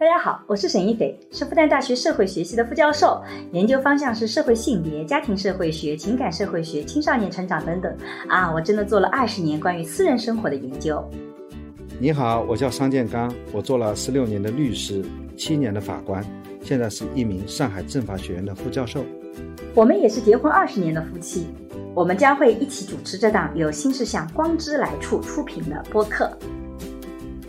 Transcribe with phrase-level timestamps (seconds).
[0.00, 7.94] 大家好，我是沈一斐，是复旦大学社会学系的副教授，研究方向是社会性别、家庭社会学、情感社会学、青少年成长等等。
[8.26, 11.06] 啊，我真的做了二十年关于私人生活的研究。
[11.98, 15.04] 你好，我叫商建刚，我做了十六年的律师，
[15.36, 16.24] 七年的法官，
[16.62, 19.04] 现在是一名上海政法学院的副教授。
[19.74, 21.48] 我们也是结婚二十年的夫妻，
[21.94, 26.34] 我们将会一起主持这档由新事项光之来处出品的播客。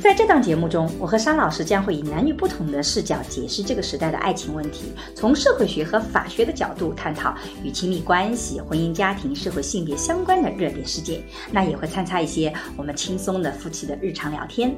[0.02, 11.22] 在这档节目中，我和沙老师将会以男女不同的视角解释这个时代的爱情问题，从社会学和法学的角度探讨与亲密关系、婚姻家庭、社会性别相关的热点事件。
[11.52, 14.76] 那也会参差一些我们轻松的夫妻的日常聊天。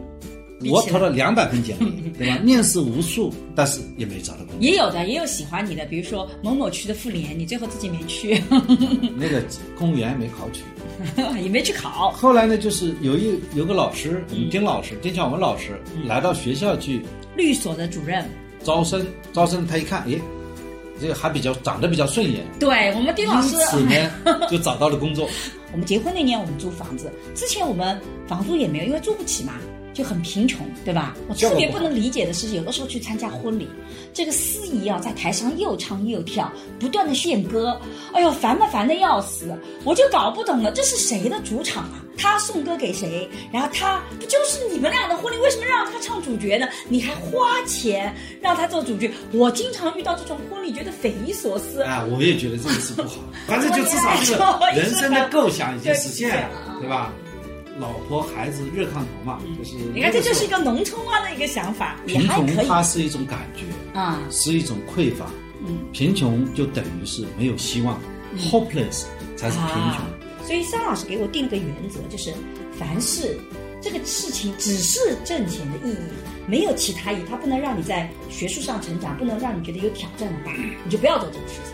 [0.72, 2.38] 我投了两百份简历， 对吧？
[2.44, 4.58] 面试无数，但是也没找到工作。
[4.60, 8.42] 也有的，也有喜欢你的，比如说某某区的妇联，你最后自己没去。
[9.18, 9.44] 那个
[9.78, 10.62] 公务员没考取。
[11.42, 12.12] 也没去考。
[12.12, 17.02] 后来呢，就是有一有个老师，我们丁老师，丁晓文老师来到学校去，
[17.36, 18.24] 律所的主任
[18.64, 20.22] 招生，招生他一看，诶，
[21.02, 25.28] 这个还比较长得比较顺眼，对我们丁老师，因此呢就找到了工作。
[25.74, 29.54] 我们结婚那年我们租房子，之前我们房租也没有，因为租不起嘛。
[29.94, 31.16] 就很贫穷，对吧？
[31.28, 33.68] 我特别不能理解的是，有的时候去参加婚礼，
[34.14, 37.80] 这个司仪啊在台上又唱又跳，不断的献歌，
[38.14, 39.58] 哎呦，烦不烦的要死！
[39.84, 42.04] 我就搞不懂了，这是谁的主场啊？
[42.16, 43.28] 他送歌给谁？
[43.52, 45.38] 然后他不就是你们俩的婚礼？
[45.38, 46.68] 为什么让他唱主角呢？
[46.88, 49.12] 你还花钱让他做主角？
[49.32, 51.82] 我经常遇到这种婚礼，觉得匪夷所思。
[51.82, 53.16] 啊，我也觉得这个是不好，
[53.48, 54.34] 反正就至少是
[54.80, 57.12] 人生的构想已经实现了，对吧？
[57.80, 61.98] 老婆孩子热炕头嘛，就是你看，这就是一个农村化的一个想法。
[62.06, 63.64] 贫穷它是一种感觉
[64.00, 65.26] 啊，是一种匮乏。
[65.66, 68.00] 嗯，贫穷就等于是没有希望
[68.38, 69.06] ，hopeless
[69.36, 70.46] 才是贫穷。
[70.46, 72.32] 所以桑老师给我定了个原则，就是
[72.78, 73.40] 凡事
[73.82, 75.98] 这个事情只是挣钱的意义，
[76.48, 80.54] 没有其他意义，它不能让你在学术上成长，不能让你觉得有挑战的话，
[80.86, 81.56] 你就不要做这个事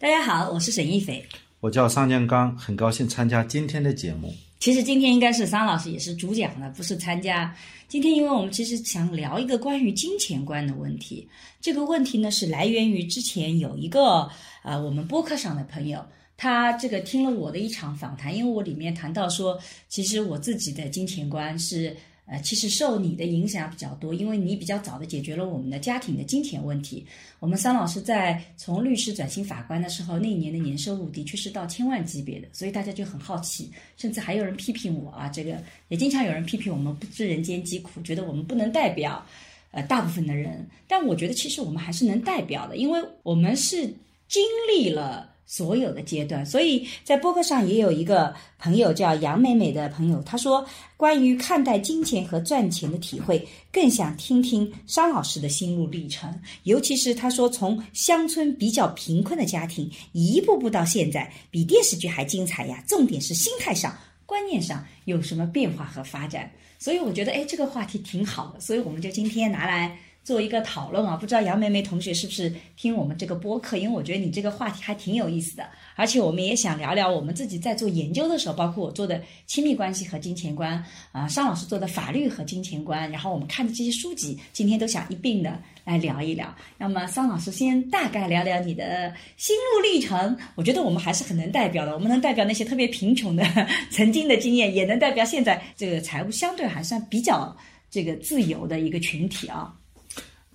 [0.00, 1.24] 大家好，我是沈一斐。
[1.60, 4.32] 我叫桑建刚，很高兴参加今天的节目。
[4.60, 7.54] 其实今天应该是桑老师也是主讲的，不是参加。
[7.88, 11.26] 今天因为我们其实想聊一个关于金钱观的问题。
[11.60, 14.28] 这个问题呢是来源于之前有一个
[14.62, 16.04] 呃我们播客上的朋友，
[16.36, 21.96] 他这个听了我的一场访谈，因为我里面谈到说，其实我自己的金钱观是。
[22.26, 27.06] 呃，其实受你的影响比较多，因为你比较早的解决了我们的家庭的金钱问题。
[27.38, 39.24] 我们桑老师在从律师转型法官的时候，那一年的年收入的确是到千万级别的，所以大家就很好奇，甚至还有人批评我啊，这个也经常有人批评我们不知人间疾苦，觉得我们不能代表
[39.70, 40.66] 呃大部分的人。
[40.88, 43.86] 但我觉得其实我们还是能代表的，因为我们是
[44.26, 44.42] 经
[44.74, 45.35] 历了。
[45.46, 56.34] 所有的阶段，所以在播客上也有一个朋友叫杨美美的朋友，他说关于看待金钱和赚钱的体会，更想听听商老师的心路历程。
[56.64, 62.82] 尤其是他说从乡村比较贫困的家庭一步步到现在，比电视剧还精彩呀！
[62.86, 63.96] 重点是心态上、
[64.26, 66.50] 观念上有什么变化和发展。
[66.78, 69.96] 所以我觉得，哎，这个话题挺好的，所以我们就今天拿来。
[70.26, 73.76] 做一个讨论啊，不知道杨梅梅同学是不是听我们这个播客？
[73.76, 75.64] 因为我觉得你这个话题还挺有意思的，
[75.94, 86.52] 而且我们也想聊聊我们自己在做研究的时候，包括我做的亲密关系和金钱观啊，尚老师做的法律和金钱观，然后我们看的这些书籍，今天都想一并的来聊一聊。
[86.76, 93.44] 那么桑老师先大概聊聊你的心路历程，我觉得我们还是很能代表的，我们能代表那些特别贫穷的
[93.92, 97.56] 曾经的经验，也能代表现在这个财务相对还算比较
[97.88, 99.72] 这个自由的一个群体啊。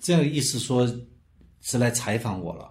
[0.02, 0.86] 这样意思说，
[1.62, 2.68] 是来采访我了，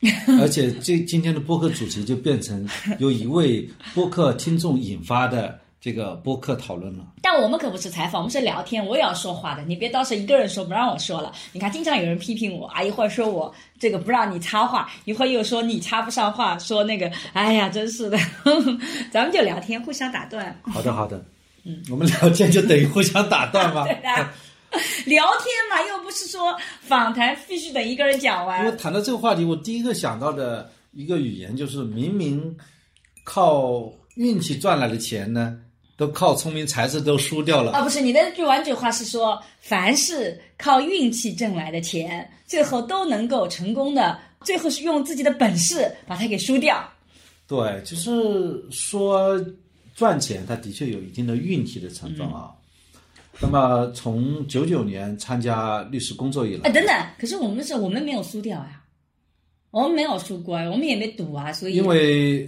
[0.40, 7.06] 而且这今天的播客主题就变成由一位播客听众引发的这个播客讨论了。
[7.22, 11.32] 但我们可不是采访，我们是聊天，我也要说话的，你别到时候一个人说不让我说了。
[11.52, 18.18] 你看，经常有人批评我啊，一会儿说我这个不让你插话，一会儿又说你插不上话，说那个，哎呀，真是的，
[19.10, 20.60] 咱们就聊天，互相打断。
[20.64, 21.24] 好的，好的，
[21.64, 23.84] 嗯，我们聊天就等于互相打断吗？
[23.84, 24.28] 对的。
[25.06, 28.64] 聊天嘛，又不是说访谈必须等一个人讲完。
[28.64, 32.56] 因为谈到这个话题，我第一个想到的一个语言就是：明明
[33.24, 35.58] 靠运气赚来的钱呢，
[35.96, 37.72] 都靠聪明才智都输掉了。
[37.72, 46.82] 啊，不是，你那句完整话是说，凡是靠运气挣来的钱，最后都能够成功的，最后是用自己的本事把它给输掉。
[47.48, 49.38] 对，就是说
[49.96, 52.52] 赚钱，它的确有一定的运气的成分啊。
[53.42, 58.82] 那么从九九年参加律师工作以来，哎，等等，可是我们是，我们没有输掉呀，
[59.70, 62.46] 我们没有输过，我们也没赌啊，所以因为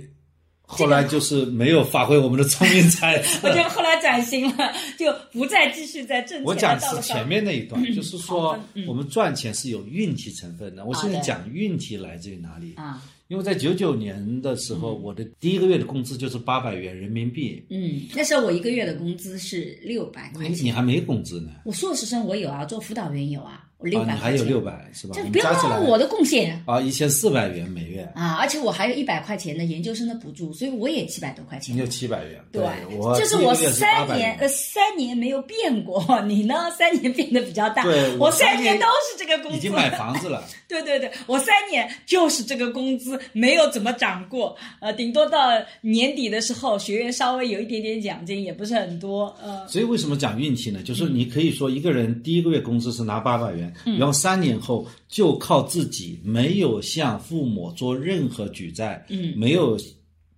[0.66, 3.38] 后来就是没有发挥我们的聪明才智。
[3.46, 6.44] 我就后来转型了，就不再继续在挣钱。
[6.44, 10.84] 我讲的是前面那一段，就是说我们赚钱是有运气成分的。
[10.84, 12.74] 我现在讲运气来自于哪里？
[12.76, 20.64] 啊，因为在九九年的时候，我的第一个月的工资就是八百元人民币，嗯，那时候我一个月的工资是六百块钱。
[20.64, 25.14] 你还没工资呢，我硕士生我有啊，做辅导员有啊，我六啊，百还有六百是吧？
[25.16, 28.36] 这不要忘了我的贡献啊，一千四百元每月，啊！
[28.40, 31.80] 而且我还有一百块钱的研究生的补助，所以我也七百多块钱你。
[31.80, 32.40] 有七百元。
[32.52, 32.62] 对，
[32.96, 40.44] 我就是我三年呃三年没有变过，你呢三年变得比较大，对我我三年三年都是这个工资，已经买房子了。
[40.68, 45.50] 对对对，我三年就是这个工资，没有怎么涨过，呃，顶多到
[45.80, 50.80] 年底的时候，学院稍微有一点点奖金，也不是很多，呃，所以为什么讲运气呢？
[50.82, 59.78] 就是你可以说一个人第一个月工资是拿八百元，嗯然后三年后就靠自己，没有向父母做任何举债，嗯没有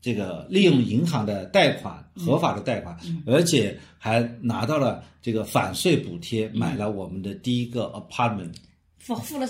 [0.01, 2.97] 这个利用银行的贷款，嗯合法的贷款，
[3.27, 8.53] 而且还拿到了这个返税补贴，嗯买了我们的第一个 apartment。
[8.99, 9.49] 付付了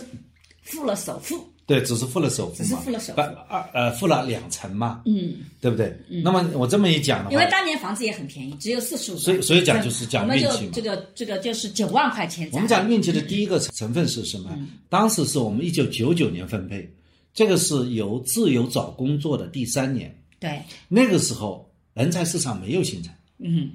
[0.63, 3.21] 付了首付，对，只是付了首付嘛，只是付了首付。
[3.21, 5.99] 二呃付了两成嘛，嗯，对不对？
[6.23, 10.71] 那么我这么一讲的话，因为当年房子也很便宜，只有四十五，所以所以讲就是讲我们就运气嘛。
[10.75, 14.51] 这个这个就是九万块钱，我们讲运气的第一个成分是什么？
[14.57, 14.69] 嗯。
[14.91, 16.87] 当时是我们一九九九年分配，
[17.33, 23.71] 这个是由自由找工作的第三年，对，那个时候人才市场没有形成，嗯，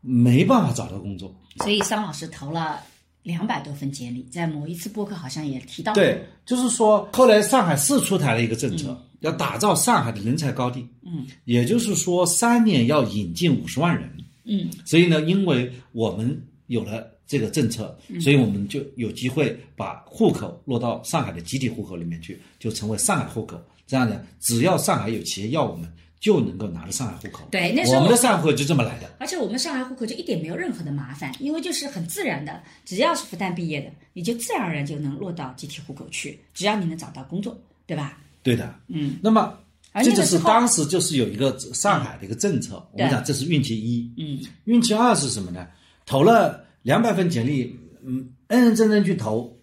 [0.00, 1.34] 没办法找到工作。
[1.58, 2.82] 所以桑老师投了
[3.26, 10.86] 两百多份简历，在某一次播客好像也提到过，对，就是说后来上海市出台了一个政策，要打造上海的人才高地。
[11.04, 14.08] 嗯，也就是说三年要引进五十万人。
[14.44, 23.60] 嗯所以呢，因为我们有了这个政策，所以我们就有机会把户口落到上海的集体户口里面去，就成为上海户口。
[23.88, 25.92] 这样呢，只要上海有企业要我们，
[26.26, 27.46] 就能够拿到上海户口。
[27.52, 29.08] 对那时候我们的上海户口就这么来的。
[29.20, 37.56] 而且我们上海户口就一点没有任何的麻烦，因为就是很自然的，只要是复旦毕业的，你就自然而然就能落到集体户口去，只要你能找到工作，
[37.86, 38.18] 对吧？
[38.42, 39.56] 对的，嗯，那么
[40.02, 44.12] 这就是当时就是有一个上海的一个政策，我们讲这是运气一。
[44.18, 45.68] 嗯，运气二是什么呢？
[46.06, 49.56] 投了两百份简历，嗯，认认真真去投，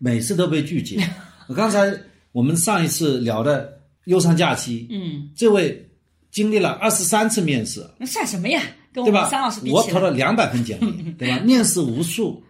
[0.00, 1.00] 每次都被拒绝。
[1.46, 1.96] 我刚才
[2.32, 5.88] 我们上一次聊的忧伤假期，嗯，这位
[6.30, 8.62] 经历了二十三次面试，那算什么呀？
[8.92, 9.60] 跟我对吧们桑老师？
[9.60, 11.38] 比我起来，投了两百份简历， 对吧？
[11.44, 12.42] 面试无数，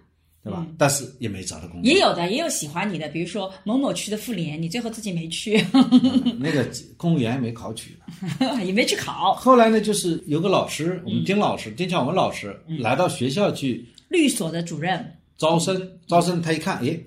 [0.42, 0.66] 对吧？
[0.76, 1.88] 但是也没找到工作。
[1.88, 5.64] 也有的，也有喜欢你的，比如说某某区的妇联，你最后自己没去，
[6.40, 7.96] 那个公务员也没考取。
[8.64, 15.16] 也没去考，后来呢，就是有个老师，我们丁老师、丁晓文老师来到学校去律所的主任。
[15.38, 17.04] 招生，招生他一看，诶，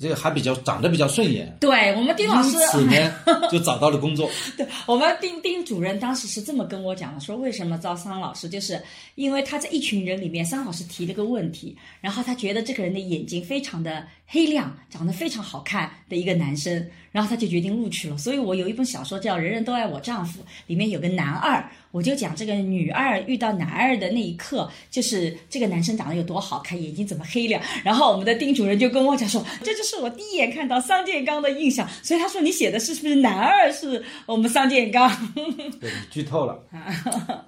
[0.00, 3.12] 这个还比较长得比较顺眼，对我们丁老师因，此呢
[3.50, 4.30] 就找到了工作。
[4.56, 8.80] 对我们丁丁主任当时是这么跟我讲的，说为什么招桑老师，就是
[9.16, 18.16] 因为他在一群人里面，桑老师提了个问题，然后他觉得这个人的眼睛非常的黑亮，长得非常好看的一个男生，然后他就决定录取了。
[18.18, 27.62] 所以我有一本小说叫《人人都爱我丈夫》，里面有个男二，我就讲这个女二遇到男二的那一刻，就是这个男生长得有多好看，眼睛怎么黑亮。
[27.82, 31.88] 然后我们的丁主任就跟我讲说，这就是我第一眼看到桑建刚的印象。
[32.02, 35.10] 所以他说你写的是是不是男二是我们桑建刚？
[35.80, 36.58] 对，你剧透了。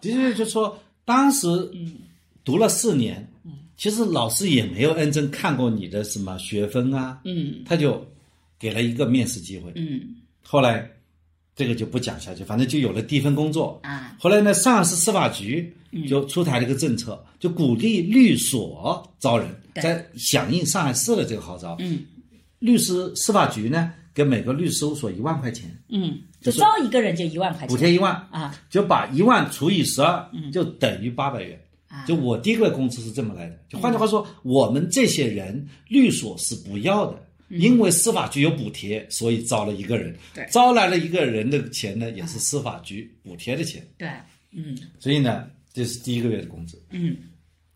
[0.01, 1.47] 的确，就说当时
[2.45, 3.29] 读了四年，
[3.77, 8.07] 其实老师也没有认真看过你的什么学分啊，嗯他就
[8.61, 9.73] 给了一个面试机会。
[9.75, 10.01] 嗯。
[10.43, 10.89] 后来
[11.57, 13.81] 这个就不讲下去，反正就有了第一份工作。
[13.83, 14.15] 啊。
[14.21, 15.75] 后来呢，上海市司法局
[16.09, 21.77] 就出台了一个政策，就鼓励律所招人，在响应上海市的这个号召。
[21.81, 22.01] 嗯。
[22.59, 27.69] 律师司法局呢，给每个律师事务所一万块钱，嗯，就招一个人就一万块钱。
[27.69, 28.55] 补贴一万，啊。
[28.69, 31.59] 就把一万除以十二，就等于八百元。
[31.89, 32.05] 啊。
[32.05, 33.59] 就我第一个月工资是这么来的。
[33.69, 37.19] 就换句话说，我们这些人律所是不要的。
[37.51, 40.17] 因为司法局有补贴，所以招了一个人。
[40.35, 43.87] 对招来了一个人的钱呢，也是司法局补贴的钱。
[43.99, 44.09] 对
[44.53, 46.81] 嗯所以呢，这是第一个月的工资。
[46.91, 47.17] 嗯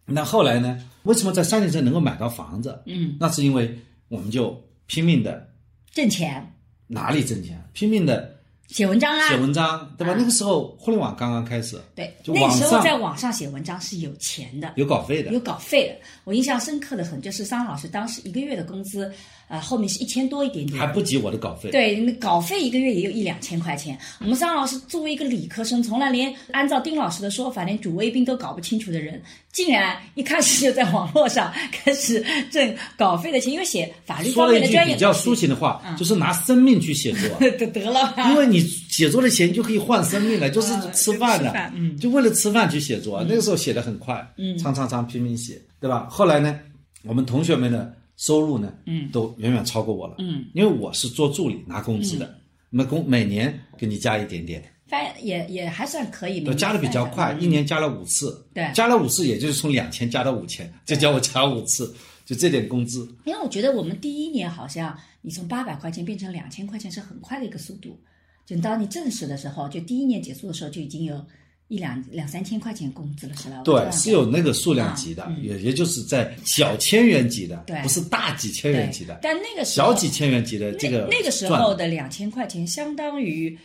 [0.07, 0.79] 那后来呢？
[1.05, 2.79] 为什么在三年城能够买到房子？
[2.85, 3.75] 嗯，那是因为
[4.09, 5.51] 我们就拼命的
[5.93, 6.47] 挣钱
[6.87, 8.39] 哪里挣钱，拼命的
[8.69, 10.13] 写文章啊写文章，对吧？
[10.13, 15.41] 啊那个时候互联网刚刚开始，对，那时候上在网上写文章是有钱的，有稿费的有。
[15.41, 15.97] 稿费的。
[16.25, 19.11] 我印象深刻的很，就是桑老师当时一个月的工资，
[19.49, 21.71] 呃，后面是一千多一点点，还不及我的稿费。
[21.71, 23.99] 对，那稿费一个月也有一两千块钱。
[24.21, 29.21] 我们桑老师作为一个理科生，从来连按照丁老师的说法，连主谓宾都搞不清楚的人，
[29.53, 37.29] 竟然一开始就在网络上开始挣稿费的钱，因为写法律方面的专业比较抒情的话，就是拿生命去写作。
[37.39, 43.25] 得 得了吧，因为你写作的钱就可以换生命了，就是吃饭的 就为了吃饭去写作。
[43.29, 46.07] 那个时候写的很快，嗯，长长长拼命写，对吧？
[46.11, 46.59] 后来呢，
[47.05, 52.39] 我们同学们的收入呢，嗯，都远远超过我了，嗯，因为我是做助理拿工资的，
[52.71, 58.71] 那么工每年给你加一点点，翻也也还算可以，都加的比较快，一年加了五次，对。
[58.75, 61.95] 加了五次，也就是从两千加到五千，再叫我加五次，
[62.25, 63.09] 就这点工资。
[63.25, 67.99] 因为我觉得我们第一年好像你从八百块钱变成两千块钱是很快的一个速度，
[68.47, 71.25] 就当你正式的时候，就第一年结束的时候就已经有
[71.69, 73.63] 一两两三千块钱工资了，是吧？
[73.65, 79.19] 对，是有那个数量级的，也也就是在小千元级的对，不是大几千元级的，。
[79.23, 83.59] 但那个时候小几千元级的这个那那个时候的两千块钱相当于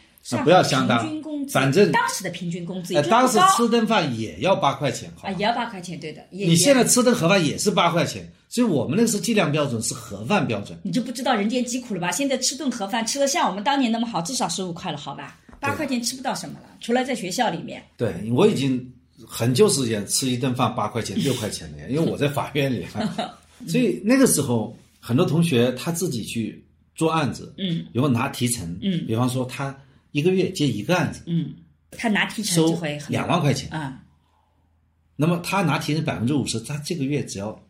[0.43, 6.21] 不要相当平均工资，反正当时的平均工资当时吃顿饭也要八块钱，好吧，啊也要八块钱，对的。
[6.31, 10.77] 也你现在吃顿盒饭也是八块钱，所以我们那个是计量标准是盒饭标准。
[10.83, 12.11] 你就不知道人间疾苦了吧？
[12.11, 15.37] 现在吃顿盒饭吃的像我们当年那么好，至少十五块了，好吧？
[15.59, 17.83] 八块钱吃不到什么了，除了在学校里面。
[17.97, 18.93] 对我已经
[19.27, 22.85] 很久时间吃一顿饭八块钱、六块钱的，因为我在法院里，
[23.67, 26.63] 所以那个时候很多同学他自己去
[26.95, 29.05] 做案子，嗯，然后拿提成，嗯。
[29.05, 29.75] 比方说他
[30.11, 31.53] 一个月接一个案子，嗯，
[31.91, 34.01] 他拿提成收就会两万块钱，啊，
[35.15, 37.61] 那么他拿提成百分之五十，他这个月只要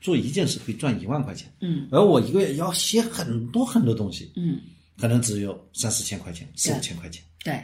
[0.00, 4.58] 做一件事可以赚一万块钱，嗯，而我一个月要写很多很多东西，嗯，
[5.00, 7.60] 可能只有三四千块钱、四五千块钱，对，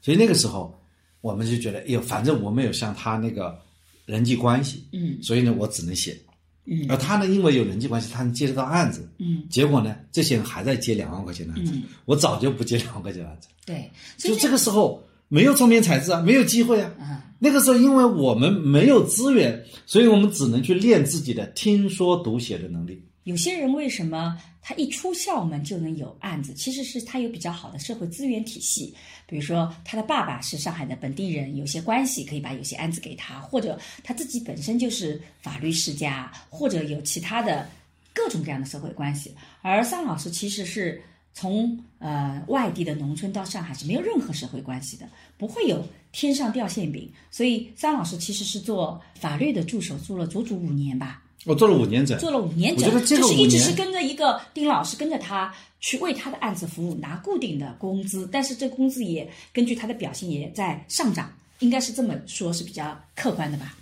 [0.00, 0.78] 所以那个时候
[1.20, 3.58] 我们就觉得，哎呦，反正我没有像他那个
[4.04, 6.18] 人际关系，嗯所以呢，我只能写。
[6.64, 9.10] 嗯而他呢，因为有人际关系，他能接得到案子。
[9.18, 13.48] 嗯，结果呢，这些人还在接两万块钱的案子，嗯我早就不接两万块钱的案子。
[13.66, 16.92] 对，所以就这个时候没有聪明才智啊，没有机会啊。
[17.00, 23.02] 啊，那个时候，因为我们没有资源，所以我们只能去练自己的听说读写的能力。
[23.24, 26.52] 有些人为什么他一出校门就能有案子？
[26.54, 28.94] 其实是他有比较好的社会资源体系，
[29.26, 37.68] 比如说他的爸爸是上海的本地人，有些关系可以把有些案子给他，或者他自己本身就是法律世家，或者有其他的
[38.12, 39.34] 各种各样的社会关系。
[39.60, 41.00] 而桑老师其实是
[41.32, 47.08] 从呃外地的农村到上海是没有任何社会关系的，不会有天上掉馅饼。
[47.30, 51.22] 所以桑老师其实是做法律的助手，做了足足五年吧。
[51.44, 63.76] 我做了五年整，做了五年整，就是一直是跟着一个丁老师跟着他去为他的案子服务，拿固定的工资，但是这工资也根据他的表现也在上涨，应该是这么说，是比较客观的吧？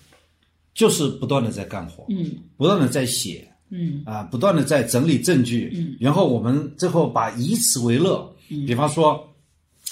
[0.73, 9.29] 就是不断的在干活，嗯不断的在写，嗯啊，不断的在整理证据，嗯，然后我们最后把以此为乐，嗯，比方说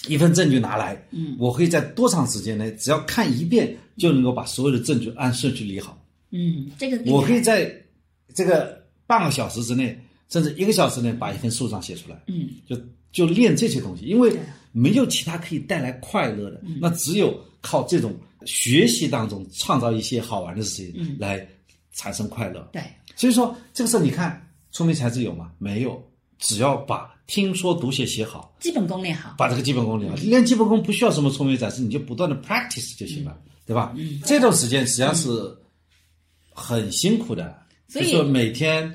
[0.06, 5.97] 一份证据拿来，嗯，我可以在多长时间内，只要看一遍就能够把所有的证据按顺序理好，
[6.30, 7.70] 嗯，这个我可以在
[8.34, 12.48] 这个半个小时之内，甚至一个小时内把一份诉状写出来，嗯。
[12.66, 12.76] 就
[13.10, 14.36] 就练这些东西，因为
[14.72, 21.16] 没有其他可以带来快乐的，嗯那只有靠这种学习当中创造一些好玩的事情嗯。
[21.18, 21.46] 来
[21.94, 22.68] 产生快乐。
[22.72, 22.82] 对，
[23.16, 25.50] 所以说这个时候你看聪明才智有吗？
[25.58, 26.00] 没有，
[26.38, 33.94] 只要把听说读写写好，基本功练好，把这个基本功练好，练基本功不需要什么聪明才智，你就不断的 practice 就行了，对吧？
[33.96, 34.20] 嗯。
[34.24, 35.28] 这段时间实际上是
[36.58, 38.92] 很辛苦的，所以就说每天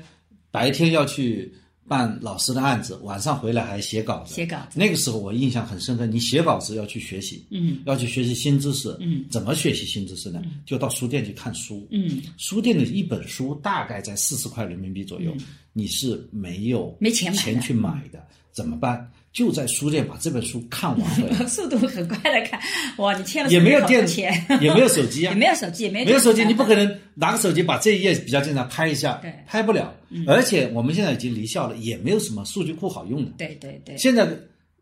[0.50, 1.52] 白天要去
[1.88, 4.34] 办老师的案子，晚上回来还写稿子。
[4.34, 7.80] 写稿子，那个时候我印象很深刻，你写稿子要去学习，嗯。
[7.86, 10.42] 要去学习新知识，嗯，怎么学习新知识呢？
[10.64, 15.34] 就到书店去看书，嗯，书店的一本书大概在四十块人民币左右，
[15.72, 17.42] 你是没有嗯没钱买的。
[17.42, 19.10] 钱去买的，怎么办？
[19.34, 22.58] 就在书店把这本书看完了， 速度很快的看，
[22.98, 25.34] 哇，你欠了也没有电，钱，也没有手机啊。
[25.34, 29.30] 也，没有手机，也没有没有手机，你不可能拿个手机把这一页比较经常拍一下，对。
[29.30, 29.92] 嗯拍不了。
[30.26, 33.32] 而且我们现在已经离校了，也没有什么数据库好用的。
[33.36, 34.28] 对对对，现在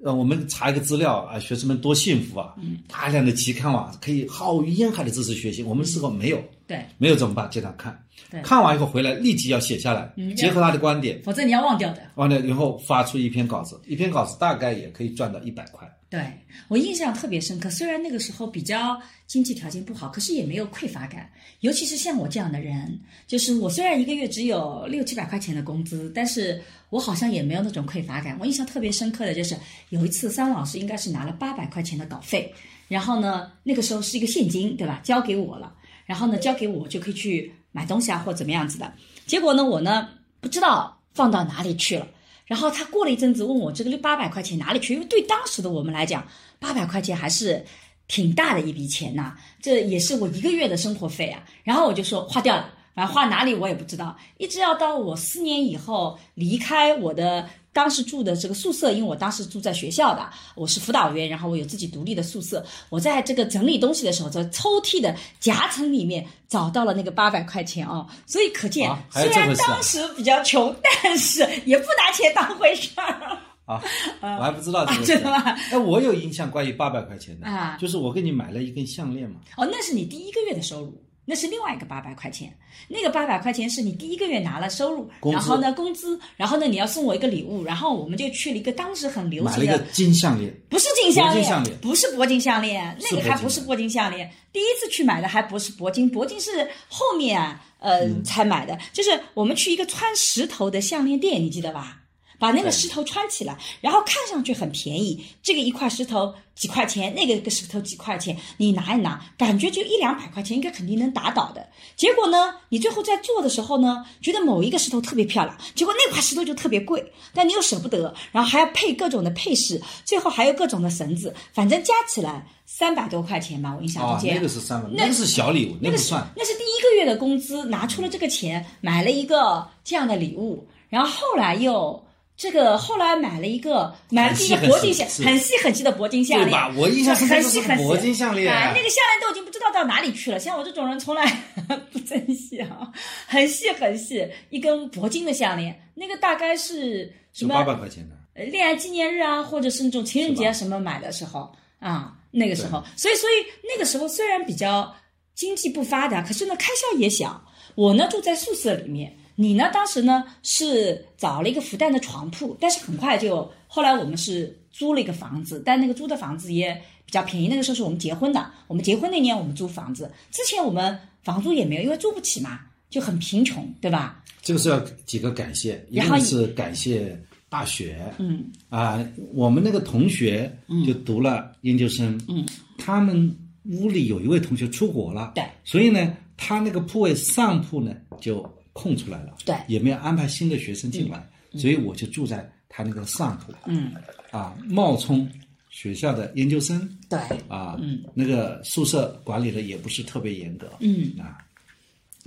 [0.04, 2.52] 呃，我们查一个资料啊，学生们多幸福啊！
[2.59, 2.78] 嗯。
[2.88, 7.49] 大量的期刊网可以浩于烟海的知识学习，我们时候没有，对，没有怎么办？
[7.50, 7.97] 经常看。
[8.12, 8.12] 对，
[8.42, 12.02] 看完以后回来立即要写下来，嗯结合他的观点，否则你要忘掉的。
[12.14, 15.87] 忘掉以后发出一篇稿子，一篇稿子大概也可以赚到一百块。
[16.09, 16.23] 对
[16.69, 21.31] 我印象特别深刻，虽然那个时候比较经济条件不好，可是也没有匮乏感。
[21.61, 28.37] 尤其是像我这样的人，就是我虽然一个月只有六七百块钱的工资，但是我好像也没有那种匮乏感。
[28.38, 29.57] 我印象特别深刻的就是
[29.88, 32.52] 有一次，桑老师应该是拿了八百块钱的稿费，
[32.88, 35.00] 然后呢，那个时候是一个现金，对吧？
[35.02, 35.73] 交给我了，
[36.04, 38.93] 然后呢，交给我就可以去买东西啊或怎么样子的。
[39.26, 40.09] 结果呢，我呢
[40.41, 42.07] 不知道放到哪里去了。
[42.47, 46.26] 然后他过了一阵子问我这个六八百块钱哪里去，因为对当时的我们来讲，
[46.59, 47.64] 八百块钱还是
[48.07, 51.43] 挺大的一笔钱呐，这也是我一个月的生活费啊。
[51.64, 57.49] 然后我就说花掉了，反正花哪里我也不知道，一直要到我四年以后离开我的。
[57.73, 62.64] 当时住的这个宿舍，因为我当时住在学校的，我是辅导员，然后我有自己独立的宿舍。
[62.91, 73.83] 我在这个整理东西的时候，在抽屉的夹层里面找到了那个八百块钱哦，所以可见，虽然当时比较穷，但是也不拿钱当回事儿啊。
[74.21, 75.38] 我还不知道这个，真的吗？
[75.71, 79.41] 哎，我有印象，关于八百块钱的啊，就是我给你买了一根项链嘛。
[79.57, 81.02] 哦，那是你第一个月的收入。
[81.25, 82.52] 那是另外一个八百块钱，
[82.88, 94.29] 那个八百块钱是你第一个月拿了收入，然后呢工资，然后呢你要送我一个礼物，然后我们就去了一个当时很流行的金项链，不是金项链，不是铂金项链，那个还不是铂金项链。
[94.52, 102.01] 第一次去买的还不是铂金，铂金是后面啊呃才买的，就是我们去一个穿石头的项链店，你记得吧？
[102.42, 111.64] 把那个石头穿起来，然后看上去很便宜，这个一块石头几块钱，那个个石头几块钱，你拿一拿，感觉就一两百块钱，应该肯定能打倒的。
[111.94, 124.34] 结果呢，你最后在做的时候呢，觉得某一个石头特别漂亮，结果那块石头就特别贵，但你又舍不得，然后还要配各种的配饰，最后还有各种的绳子，反正加起来三百多块钱吧，我印象中间。
[124.34, 126.28] 那个是三百，那个是小礼物，那个算。
[126.37, 132.04] 那是第一个月的工资，拿出了这个钱买了一个这样的礼物，然后后来又。
[132.37, 136.73] 这个后来买了一个，买了一个铂金项，很细很细的铂金项链，对吧？
[136.77, 137.85] 我印象很细很细。
[137.85, 140.41] 铂金项链，那个项链都已经不知道到哪里去了。
[140.41, 141.25] 像我这种人从来
[141.93, 142.91] 不珍惜啊，
[143.27, 147.55] 很细很细，一根铂金的项链，那个大概是什么？
[147.55, 148.17] 八百块钱的。
[148.35, 154.93] 呃，恋爱纪念日啊，或者是那种情人节什么买的时候啊，那个时候，所以所以那个时候虽然比较
[155.35, 157.41] 经济不发达，可是呢开销也小。
[157.75, 159.17] 我呢住在宿舍里面。
[159.35, 159.71] 你呢？
[159.73, 166.75] 当时呢是找了一个复旦的床铺，但是很快就后来我们是租了一个房子，但那个租的房子也
[167.07, 167.49] 比较便宜。
[167.49, 172.61] 那个时候是我们结婚的，我们结婚那年我们租房子，之前我们房租也没有，因为租不起嘛，
[172.91, 174.23] 就很贫穷，对吧？
[174.43, 180.55] 这个是要几个感谢，一个是感谢大学，嗯啊，我们那个同学
[180.87, 182.45] 就读了研究生，嗯，
[182.77, 183.35] 他们
[183.65, 188.47] 屋里有一位同学出国了，对，所以呢，他那个铺位上铺呢就。
[188.73, 193.92] 空出来了，对，也没有安排新的学生进来，所以我就住在他那个上铺，嗯，
[194.31, 195.29] 啊，冒充
[195.68, 197.18] 学校的研究生，对，
[197.49, 201.38] 啊，嗯，那个宿舍管理的也不是特别严格，嗯，啊，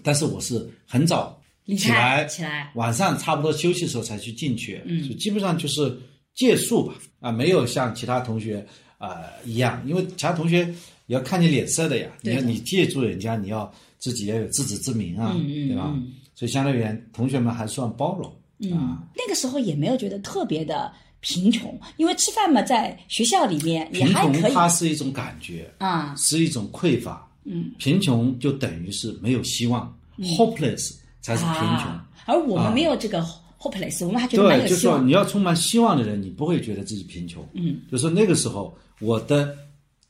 [0.03, 1.41] 但是我是很早
[1.77, 5.97] 起来，起来，晚上差不多休息的时候才去进去，嗯，就基本上就是
[6.35, 8.63] 借宿吧，啊，没有像其他同学
[8.99, 10.59] 啊一样，因为其他同学
[11.07, 15.91] 也要看你脸色的呀，你要你借住人家，你要自己要有自知之明啊，对吧？
[16.35, 18.29] 所以，相对而言，同学们还算包容
[18.77, 19.01] 啊。
[19.15, 24.53] 那个时候也没有觉得特别的贫穷，因为吃饭嘛，在学校里面也还可以。
[24.53, 27.25] 它是一种感觉啊，是一种匮乏。
[27.45, 31.99] 嗯，贫穷就等于是没有希望，hopeless 才是贫穷。
[32.25, 33.25] 而我们没有这个
[33.59, 34.69] hopeless，我们还觉得蛮有希望。
[34.69, 37.47] 对，就说你要充满希望的人，你不会觉得自己贫穷。
[37.53, 39.55] 嗯，就是那个时候我的。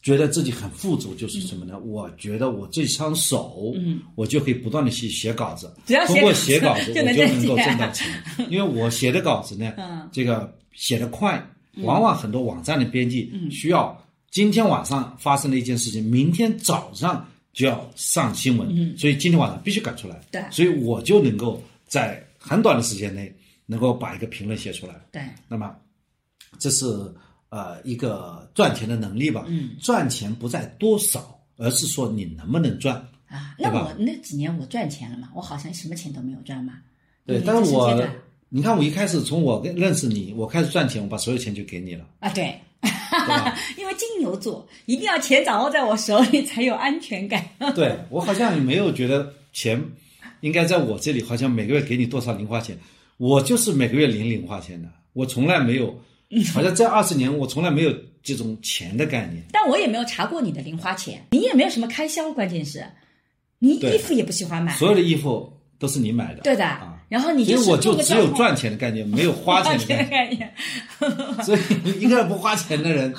[0.05, 1.79] 觉得自己很富足，就是什么呢？
[1.79, 5.73] 我觉得我这双手，嗯，我就可以不断的去写稿子，
[6.05, 8.07] 通过写稿子， 我就能够挣到钱。
[8.51, 11.43] 因为我写的稿子呢，嗯，这个写的快，
[11.77, 20.21] 往往很多网站的编辑需要今天晚上发生的一件事情，明天早上就要上新闻，所以今天晚上必须赶出来。
[20.31, 24.93] 对，所以我就能够在很短的时间内能够把一个评论写出来。
[25.11, 25.75] 对，那么
[26.59, 26.85] 这是。
[27.49, 29.45] 呃，一个赚钱的能力吧。
[29.47, 32.95] 嗯，赚钱不在多少，而是说你能不能赚
[33.27, 33.55] 啊？
[33.58, 35.29] 那我那几年我赚钱了嘛？
[35.34, 36.73] 我好像什么钱都没有赚嘛。
[37.25, 38.08] 对，但是我
[38.49, 42.29] 你看，我一开始从我认识你，我开始赚钱，我把所有钱就给你了啊。
[42.29, 42.60] 对，
[43.77, 47.43] 因为金牛座一定要钱掌握在我手里才有安全感。
[47.73, 49.81] 对我好像也没有觉得钱
[50.41, 52.77] 应该在我这里，好像每个月给你多少零花钱，
[53.17, 55.97] 我就是每个月零零花钱的，我从来没有。
[56.53, 62.85] 好像这二十年我从来没有这种钱的概念，但我也没有查过你的零花钱，你也没有什么开销，关键是，
[63.59, 66.65] 你衣服也不喜欢买，所有的衣服都是你买的，对的。
[66.65, 66.94] 啊。
[67.07, 70.51] 然后你就我就只有赚钱的概念，没有花钱的概念。
[71.45, 71.59] 所以
[71.99, 73.13] 一个不花钱的人，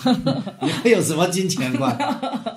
[0.60, 1.96] 你还有什么金钱观？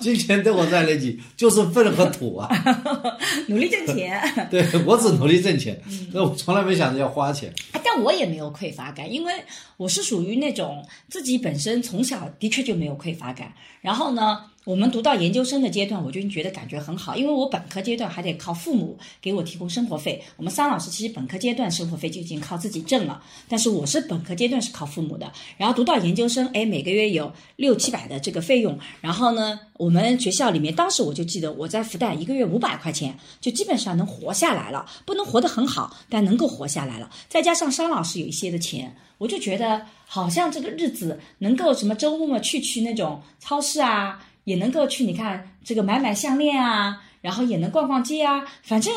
[0.00, 2.48] 金钱对我在那里就是粪和土啊！
[3.46, 4.20] 努力挣钱。
[4.50, 5.80] 对我只努力挣钱，
[6.12, 7.52] 那我从来没想着要花钱。
[7.84, 9.32] 但我也没有匮乏感，因为
[9.76, 13.52] 我是属于那种自己本身从小的确就没有匮乏感。
[13.80, 20.22] 然后呢，我们读到研究生的阶段，我就觉得感觉很好，因为我本科阶段还得靠父母给我提供生活费。
[20.36, 25.32] 我们桑老师其实本科阶段生活费就已经靠自己挣了，但是我是本科阶段是靠父母的。
[25.56, 28.78] 然后读到研究生，哎，每个月有六七百的这个费用。
[29.00, 37.10] 然后呢，我们学校里面当时我就记得我在复旦一个月五百块钱，就基本上能活下来了，不能活得很好，但能够活下来了。
[37.28, 44.24] 再加上商老师有一些的钱，我就觉得好像这个日子能够什么周末去去那种超市啊。
[44.50, 48.92] 也能够去，你看这个买买项链啊，然后也能逛逛街啊，反正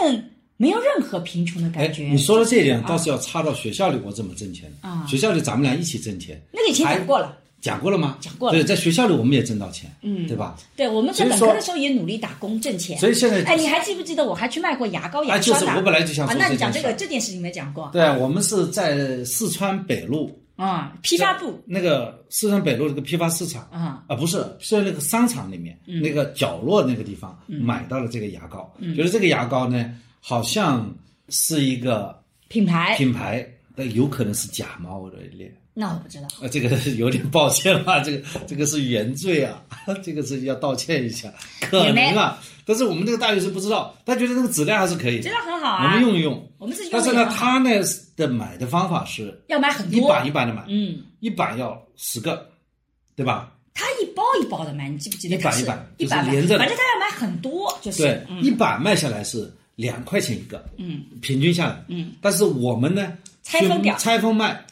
[0.58, 2.06] 没有任何贫穷的感觉。
[2.06, 5.06] 你说的这一点倒是要插到学校里，我怎么挣钱啊？
[5.08, 6.42] 学校里咱们俩一起挣钱。
[6.52, 8.18] 那个以前讲过了，讲过了吗？
[8.20, 8.58] 讲过了。
[8.58, 10.56] 对，在学校里我们也挣到钱，嗯，对吧？
[10.76, 12.98] 对，我们在本科的时候也努力打工挣钱。
[12.98, 15.54] 所以现在，哎，你还记不记得我还去卖过牙膏、牙刷？
[15.54, 17.89] 就是我本来就想说啊，那你讲这个这件事情没讲过。
[17.94, 20.32] 对，我们是在四川北路。
[20.56, 24.04] 啊，批发部那个四川北路那个批发市场啊。
[24.08, 30.94] 啊，不是是在那个商场里面那个角落那个地方买到了这个牙膏，觉得这个牙膏呢好像
[31.30, 32.96] 是一个品牌。
[32.98, 35.54] 品牌，但有可能是假冒伪劣。
[35.76, 39.60] 那我不知道，呃，这个有点抱歉了，这个这个是原罪啊，
[40.04, 47.00] 这个是要道歉一下，可能啊，但是我们这个大学生不知道，他觉得那个质量还是可以，质量很好啊，我们用一用，我们自己用。
[47.00, 47.70] 但是呢，他呢
[48.16, 52.48] 的买的方法是要买很多，一板一板的买，嗯，一板要十个，
[53.16, 53.52] 对吧？
[53.74, 55.36] 他一包一包的买，你记不记得？
[55.36, 64.64] 一板一板，一板连着，反正他要买很多，就是对，一板卖下来是两块钱一个，嗯，平均下来，嗯，但是我们呢，拆分掉，拆分卖。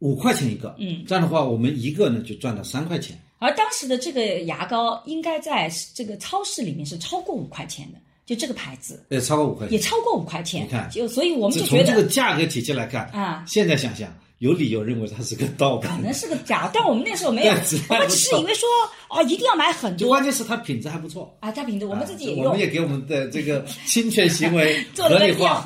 [0.00, 3.18] 五块钱一个，嗯，这样的话，我们一个呢就赚了三块钱。
[3.38, 10.64] 而当时的这个牙膏应该在这个超市里面是超过五块钱的，就这个牌子，也超过五块钱，也超过五块钱。
[10.64, 17.52] 你看，就所以我们就觉得从这个价格体系来看啊，现在想想有理由认为它是个盗版，可能是个假，但我们那时候没有，
[17.88, 18.68] 我们只是以为说
[19.08, 20.08] 哦，一定要买很多。
[20.08, 25.64] 关键是它品质还不错啊，它品质我们自己也用，我们也给我们的这个 侵权行为合理化。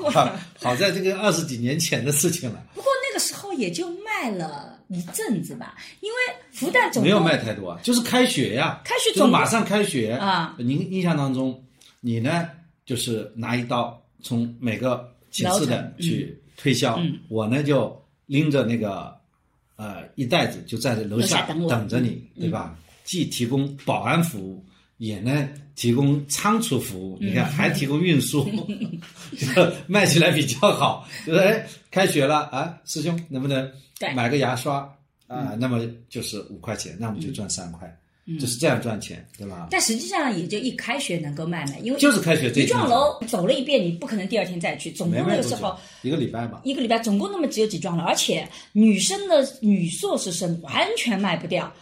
[0.60, 2.62] 好在这个二十几年前的事情了。
[2.74, 4.78] 不过那个时候也就卖了。
[4.92, 6.18] 一阵子吧，因为
[6.50, 10.56] 复旦总没有卖太多啊，就是开学呀，开学总马上开学啊。
[10.58, 11.62] 您印象当中，
[12.00, 12.48] 你呢
[12.84, 17.96] 就是拿一刀从每个寝室的去推销，我呢就
[18.30, 19.12] 拎着那个
[19.74, 22.78] 呃一袋子就在楼下等着你，对吧？
[23.02, 24.64] 既提供保安服务，
[24.98, 28.48] 也呢提供仓储服务，你看还提供运输，
[29.88, 31.08] 卖起来比较好。
[31.26, 33.68] 就是哎，开学了啊，师兄能不能？
[34.14, 34.88] 买个牙刷？
[35.26, 37.92] 啊，那么就是五块钱，那我们就赚三块，
[38.38, 39.68] 就是这样赚钱，对吧？
[39.70, 51.72] 但实际上也就一开学能够卖卖，因为就是开学这一幢楼走了一遍，你不可能第二天再去，总共那个时候一个礼拜吧，一个礼拜总共那么只有几幢楼，而且女生的女硕士生完全卖不掉，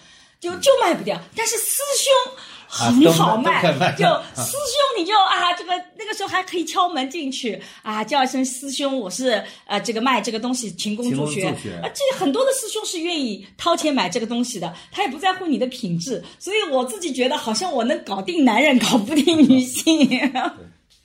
[0.41, 2.35] 就就卖不掉，但是师兄。
[2.69, 3.63] 很好卖，
[3.97, 4.05] 就
[4.37, 20.07] 师兄你就啊，这个那个时候还可以敲门进去啊，叫一声师兄，我是呃这个卖这个东西勤工助学啊，这很多的师兄是愿意掏钱买这个东西的，他也不在乎你的品质，所以我自己觉得好像我能搞定男人，搞不定女性。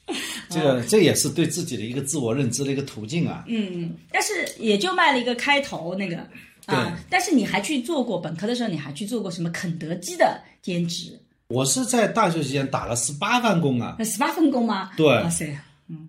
[0.49, 3.45] 这个这也是对自己的一个自我认知的一个途径啊。
[3.47, 6.17] 嗯，但是也就卖了一个开头那个
[6.65, 11.17] 啊，但是你还去做过本科的时候，你还去做过什么肯德基的兼职？
[11.53, 13.95] 我是在大学期间打了十八份工啊！
[14.03, 14.89] 十八份工吗？
[14.97, 15.55] 对，哇塞！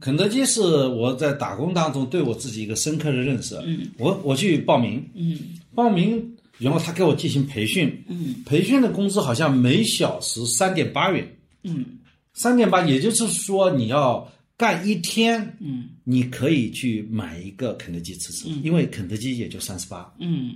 [0.01, 3.55] 肯德基是我在打工当中对我自己一个深刻的认识。
[3.67, 5.39] 嗯，我我去报名，嗯，
[5.75, 11.85] 报名，然后他给我进行培训，嗯，培训的工资好像每小时三点八元，嗯，
[12.33, 14.27] 三点八，也就是说你要
[14.57, 20.55] 干一天，嗯，你可以去买一个肯德基吃吃，因为肯德基也就三十八，嗯。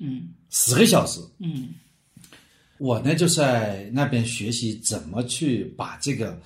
[0.00, 1.68] 嗯，十个小时，嗯。
[2.78, 6.40] 我呢就在那边学习怎么去把这个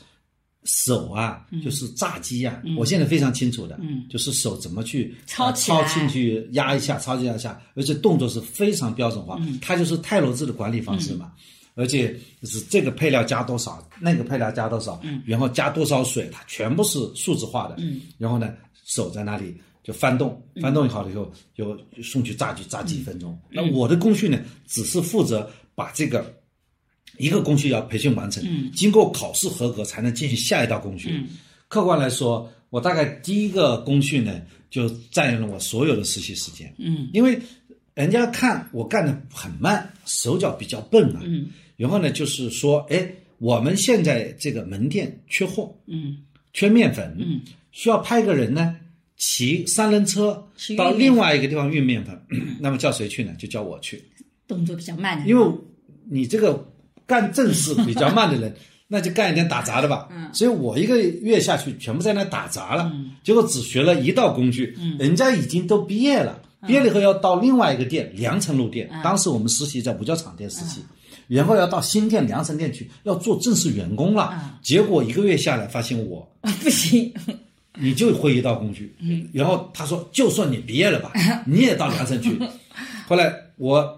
[0.64, 3.78] 手啊，就是炸鸡啊，我现在非常清楚的，
[4.10, 11.32] 就是手怎么去操操进去压一下，操一下下，而且动作是非常标准化，它就是泰罗制的管理方式嘛，
[11.74, 17.76] 而且就是这个配料加多少，那个配料加多少，然后加多少水，它全部是数字化的，
[18.18, 18.52] 然后呢
[18.84, 23.38] 手在那里就翻动，翻动好了以后就送去炸鸡，炸几分钟。
[23.50, 25.48] 那我的工序呢，只是负责。
[25.78, 26.34] 把这个
[27.18, 28.42] 一个工序要培训完成，
[28.74, 31.24] 经过考试合格才能进行下一道工序。
[31.68, 36.74] 客观来说，我大概第一个工序呢，就占用了我所有的实习时间。
[36.78, 37.38] 嗯，因为
[37.94, 41.20] 人家看我干的很慢，手脚比较笨啊。
[41.22, 46.18] 嗯，然后呢，就是说，哎，我们现在这个门店缺货，嗯，
[46.52, 48.74] 缺面粉，嗯，需要派一个人呢，
[49.16, 50.44] 骑三轮车
[50.76, 52.20] 到另外一个地方运面粉。
[52.58, 53.32] 那么叫谁去呢？
[53.38, 54.02] 就叫我去。
[54.48, 55.46] 动作比较慢的，因为
[56.10, 56.66] 你这个
[57.06, 58.52] 干正事比较慢的人，
[58.88, 60.08] 那就干一点打杂的吧。
[60.10, 62.90] 嗯所以我一个月下去全部在那打杂了，
[63.22, 70.80] 结果只学了一道工具，嗯人家已经都毕业了，毕业了以后要到另外一个店良城路店，嗯当时我们实习在五角场店实习。
[71.26, 74.30] 然后要到新店良城店去，要做正式员工了。
[74.32, 76.26] 嗯结果一个月下来，发现我
[76.62, 77.12] 不行，
[77.78, 78.94] 你就会一道工具。
[79.00, 81.12] 嗯，然后他说，就算你毕业了吧，
[81.46, 82.38] 你也到良城去。
[83.06, 83.97] 后来我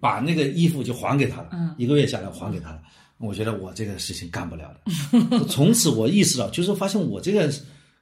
[0.00, 2.80] 把那个衣服就还给他了，嗯一个月下来还给他了。
[3.18, 5.44] 我觉得我这个事情干不了的。
[5.46, 7.50] 从此我意识到，就是发现我这个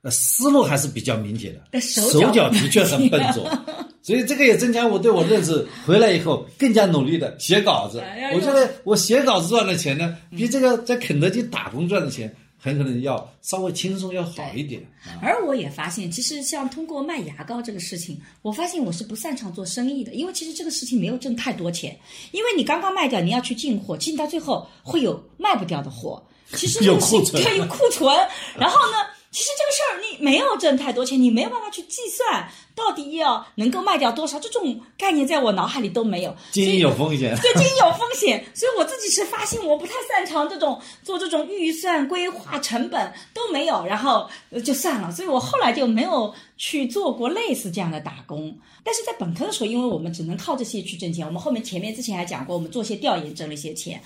[0.01, 3.49] 呃思路还是比较敏捷的，但手手脚脚的确很笨拙。
[4.03, 5.65] 所以这个也增加我对我认识。
[5.87, 8.03] 回来以后更加努力的写稿子。
[8.35, 14.81] 我觉得我写稿子赚的钱呢，比这个在肯德基打工赚的钱很可能要稍微轻松要好一点。
[15.05, 21.99] 啊而我也发现，其实像通过卖牙膏这个事情，我发现我是不擅长做生意的，因为其实这个事情没有挣太多钱，
[22.31, 26.23] 因为你刚刚卖掉，你要去进货，进到最后会有卖不掉的货，
[26.55, 28.17] 其实 有库存对，有库存。
[28.57, 28.97] 然后呢，
[29.33, 36.37] 其实这个事儿你没有挣太多钱，你没有办法去计算到底要能够卖掉多少，这种概念在我脑海里都没有。
[36.51, 37.35] 经营有风险。
[37.41, 48.55] 对，经营有风险，所以我自己是发现我不太擅长这种做这种预算、规划、成本都没有，然后呃就算了，所以我后来就没有去做过类似这样的打工。
[48.85, 54.03] 但是在本科的时候，因为我们只能靠这些去挣钱，我们后面前面之前还讲过，我们做些调研挣了一些钱。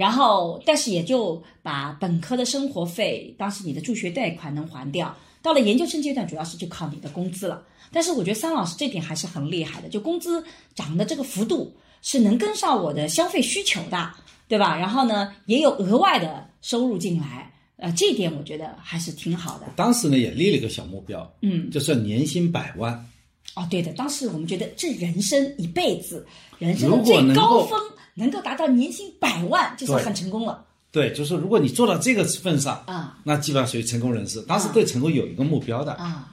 [0.00, 5.14] 然后，但是也就把本科的生活费，当时你的助学贷款能还掉。
[5.42, 7.62] 到了研究生阶段，主要是就靠你的工资了。
[7.92, 10.42] 但是我觉得桑老师这点还是很厉害的，就工资
[10.74, 14.10] 涨的这个幅度是能跟上我的消费需求的，
[14.48, 14.74] 对吧？
[14.74, 19.66] 然后呢，也有额外的收入进来，呃，这一点我觉得还是挺好的。
[19.76, 23.06] 当时呢也立了一个小目标，嗯，就是年薪百万。
[23.54, 26.26] 哦，对的，当时我们觉得这人生一辈子，
[26.58, 27.80] 人生如的最果能够高峰
[28.14, 34.40] 能够达到年薪百万，就是很成功了对，就是如果你做到这个份上，啊那基本上属于成功人士。
[34.42, 36.32] 当时对成功有一个目标的，啊！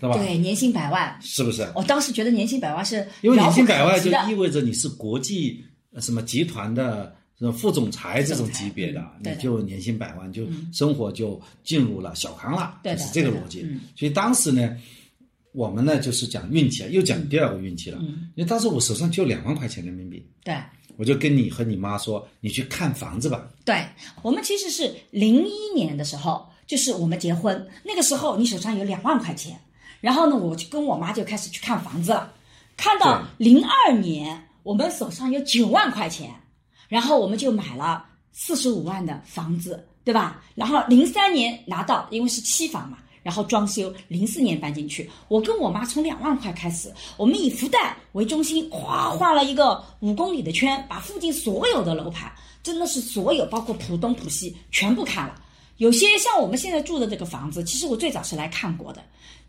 [0.00, 0.16] 对吧？
[0.16, 1.70] 对，年薪百万，是不是？
[1.76, 7.14] 我当时觉得年薪百万是因为年薪百万就意味着你是国际呃什么集团的
[7.56, 13.80] 副总裁这种级别的，嗯你就年薪百万，就生活就进入了小康了，是这个逻辑嗯。
[13.94, 14.76] 所以当时呢，
[15.52, 17.98] 我们呢就是讲运气啊，又讲第二个运气了。
[18.00, 20.54] 嗯因为当时我手上就两万块钱人民币，对。
[20.98, 23.48] 我就跟你和你妈说，你去看房子吧。
[23.64, 23.82] 对
[24.20, 29.58] 我们其实是零一年的时候，就是我们结婚那个时候，你手上有两万块钱，
[30.02, 32.30] 然后呢，我就跟我妈就开始去看房子了。
[32.76, 36.30] 看到零二年，我们手上有九万块钱，
[36.88, 40.44] 然后我们就买了四十五万的房子，对吧？
[40.54, 42.98] 然后零三年拿到，因为是期房嘛。
[43.22, 45.10] 然后装修，零四年搬进去。
[45.28, 52.30] 我跟我妈从两万块开始，我们以复旦为中心，哗画了一个五公里的圈，把附近所有的楼盘，
[52.62, 55.34] 真的是所有，包括浦东、浦西，全部看了。
[55.78, 59.02] 有些像我们现在住的这个房子，其实我最早是来看过的，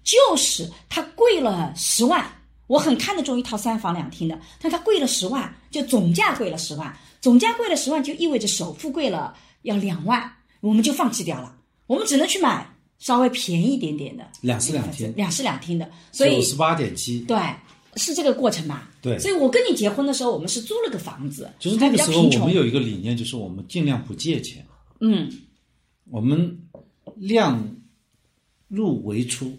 [0.03, 2.25] 就是它贵了十万，
[2.67, 10.31] 我很看得中一套三房两厅的，但它贵了十万，就总价贵了十万，总价贵了十万就意味着首付贵了要两万，
[10.61, 11.55] 我们就放弃掉了，
[11.85, 12.72] 我们只能去买
[13.03, 14.25] 稍微便宜一点点的。
[14.39, 17.37] 两室两厅两室两厅的，所以九十八点七，对，
[17.97, 18.89] 是这个过程吧？
[19.01, 19.19] 对。
[19.19, 24.65] 所以我跟你结婚的时候，我们是租了个房子，就是那个时候我们有一个理念，就是我们尽量不借钱，
[25.01, 25.29] 嗯，
[26.09, 26.57] 我们
[27.17, 27.75] 量
[28.69, 29.51] 入为出。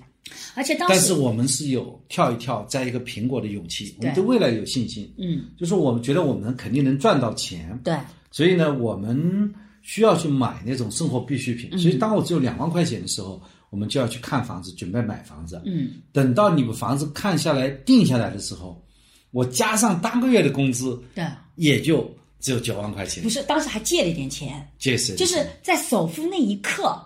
[0.54, 5.12] 而且当但是时我们是有跳一跳摘一个苹果的勇气，我们对对未来有信心。
[5.18, 7.94] 嗯，就是我们觉得我们肯定能赚到钱，对。
[8.30, 9.54] 所以呢，我们
[9.84, 11.78] 需要去买那种生活必需嗯品。
[11.78, 15.62] 所以当我只有两万块钱的时候，我们就要去看房子，准备买房子。
[15.64, 18.84] 嗯，等到你们房子看下来、定下来的时候，
[19.30, 21.24] 我加上当个月的工资，对，
[21.56, 23.28] 也就只有九万块钱不。
[23.28, 25.14] 是当时还借了一点钱，借谁？
[25.16, 26.96] 就是在首付那一刻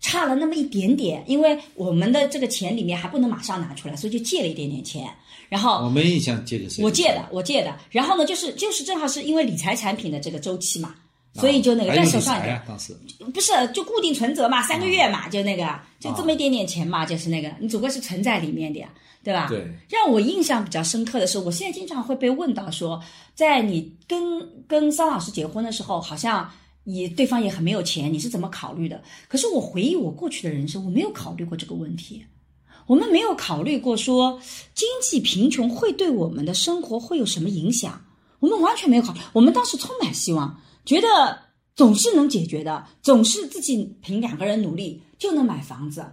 [0.00, 5.08] 差了那么一点点，因为我们的这个钱里面还不能马上拿出来，所以就借了一点点钱，
[5.48, 6.82] 然后我没印象借的是。
[6.82, 7.74] 我借的，我借的。
[7.88, 10.94] 然后呢，就是就是正好是因为理财产品的这个周期嘛，
[11.38, 12.40] 所以就那个，但手上
[13.32, 15.68] 不是就固定存折嘛，三个月嘛，就那个
[16.00, 18.88] 就这么一点点钱嘛，就是那个你总归是存在里面的呀，
[19.22, 19.46] 对吧？
[19.48, 19.66] 对。
[19.88, 23.02] 让我印象比较深刻的是，我现在经常会被问到说，
[23.34, 24.18] 在你跟
[24.66, 26.50] 跟桑老师结婚的时候，好像
[26.84, 29.02] 你对方也很没有钱，你是怎么考虑的？
[29.28, 32.24] 可是我回忆我过去的人生，我没有考虑过这个问题。
[32.86, 34.40] 我们没有考虑过说
[34.72, 38.00] 经济贫穷会对我们的生活会有什么影响，
[38.38, 39.18] 我们完全没有考虑。
[39.32, 41.38] 我们当时充满希望，觉得
[41.74, 46.06] 总是能解决的，总是自己凭两个人努力就能买房子。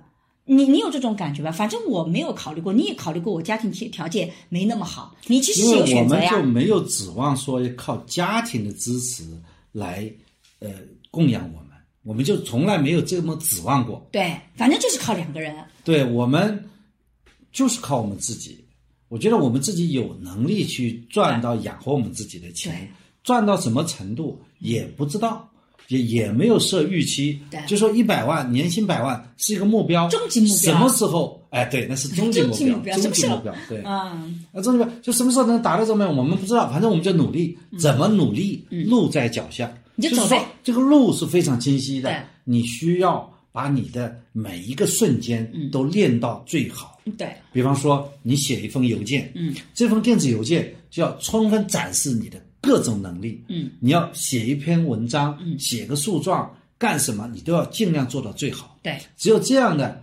[0.45, 1.53] 你你有这种感觉吧？
[1.53, 6.51] 反正我没有考虑过，你也考虑过我家庭条条件没那么好，你其实我选择呀们就。
[6.51, 9.23] 没有指望说靠家庭的支持
[9.71, 10.11] 来
[10.59, 10.69] 呃
[11.09, 11.69] 供养我们，
[12.03, 14.05] 我们就从来没有这么指望过。
[14.11, 15.55] 对，反正就是靠两个人。
[15.85, 16.69] 对我们
[17.53, 18.65] 就是靠我们自己。
[19.07, 22.91] 我觉得我们自己有能力去赚到养活我们自己的钱，
[23.23, 25.49] 赚到什么程度也不知道，
[25.87, 27.39] 也也没有设预期。
[27.67, 31.41] 就说一百万年薪百万是一个目标，终极目标什么时候？
[31.49, 33.81] 哎，对，那是终极目 标终极目标，对。
[33.81, 34.07] 啊，
[34.53, 39.71] 啊，终极目标就什么时候能达到这个目标，我们不知道，反正我们就努力，怎么努力，路在脚下。
[40.01, 42.11] 就就是说走呗这个路是非常清晰的，
[42.43, 46.99] 你需要把你的每一个瞬间都练到最好。
[47.15, 58.79] 对，比方说，你写一封邮件，嗯，这封电子邮件就要充分展示你的各种能力，嗯，你要写一篇文章，嗯，写个诉状，干什么你都要尽量做到最好。
[58.81, 60.01] 对，只有这样的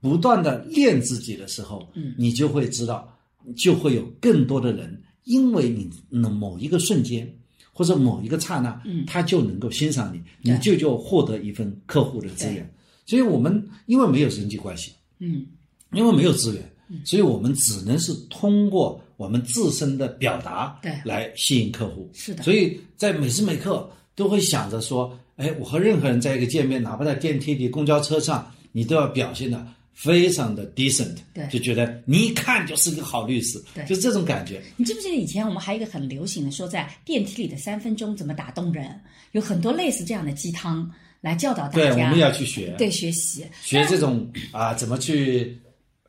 [0.00, 3.16] 不断的练自己的时候，嗯，你就会知道，
[3.56, 5.88] 就会有更多的人因为你
[6.20, 7.32] 的某一个瞬间
[7.72, 9.04] 或者某一个刹那，嗯。
[9.06, 10.52] 他就能够欣赏你，对。
[10.52, 12.68] 你就就获得一份客户的资源。
[13.06, 15.46] 所以我们因为没有人际关系，嗯，
[15.92, 16.72] 因为没有资源，
[17.04, 22.10] 所以我们只能是通过我们自身的表达，对来吸引客户。
[22.12, 34.62] 是的所以在每时每刻都会想着说，哎，我和任何人在一个见面，哪怕在电梯里、公交车上，你都要表现的非常的 decent，对就觉得你一看就是个好律师，对就这种感觉。
[34.76, 39.00] 你记不记得以前我们还有一个很流行的说，在电梯里的三分钟怎么打动人，
[39.32, 40.90] 有很多类似这样的鸡汤
[41.20, 42.04] 来教导大对，家。
[42.04, 45.56] 我们要去学，对学习学这种啊，怎么去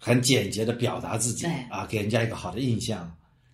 [0.06, 3.10] 很简洁的表达自己对啊，给人家一个好的印象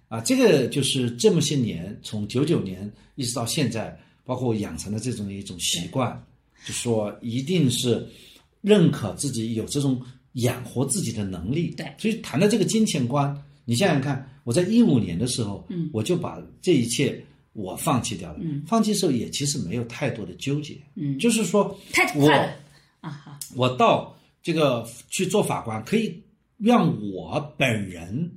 [0.07, 6.25] 啊，这个就是这么些年，从九九年一直到现在，包括我养成的这种一种习惯，
[6.65, 8.03] 就说一定是
[8.61, 10.01] 认可自己有这种
[10.33, 11.75] 养活自己的能力。
[11.77, 17.23] 对所以谈到这个金钱观，你想想看，我在一五年的时候，嗯，我就把这一切。
[17.53, 22.53] 我放弃掉了，嗯，放弃的时候也其实没有太多的纠结，嗯，就是说太我快了
[23.01, 23.09] 啊！
[23.09, 26.23] 好，我到这个去做法官，可以
[26.59, 28.31] 让我本人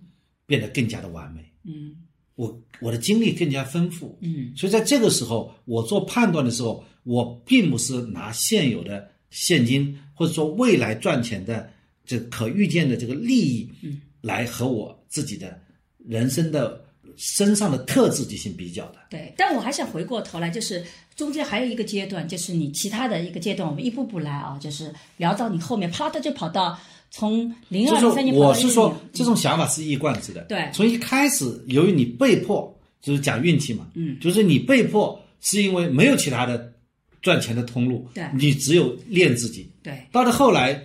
[0.46, 1.96] 变得更加的完美，嗯
[2.34, 11.70] 我我的经历更加丰富，嗯，所以在这个时候，我做判断的时候，我并不是拿现有的现金或者说未来赚钱的
[12.06, 15.60] 这可预见的这个利益，嗯，来和我自己的
[15.98, 16.82] 人生的
[17.16, 18.98] 身上的特质进行比较的。
[19.10, 19.32] 对。
[19.36, 20.82] 但我还想回过头来，就是
[21.14, 26.78] 中间还有一个阶段，就是你其他的一个阶段，我们一步步来啊，就是聊到你后面，啪的就跑到
[27.12, 30.40] 从零二零三年，我是说这种想法是一贯之的。
[30.44, 36.72] 对从一开始，由于你被迫，就是讲运气嘛，嗯，就是你被迫是因为没有其他的
[37.20, 39.70] 赚钱的通路，对你只有练自己。
[39.82, 40.06] 对。
[40.10, 40.82] 到了后来，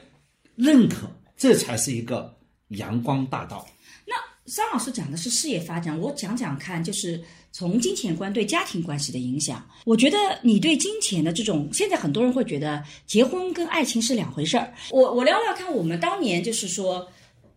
[0.58, 2.38] 认可，这才是一个
[2.68, 3.66] 阳光大道。
[4.06, 4.13] 那
[4.52, 7.24] 张老师讲的是事业发展，我讲讲看，就是
[7.58, 9.67] 从金钱观对家庭关系的影响。
[9.84, 14.72] 我觉得你对金钱的这种，现在很多人会觉得结婚跟爱情是两回事儿。
[14.91, 17.08] 我我聊聊看，我们当年就是说，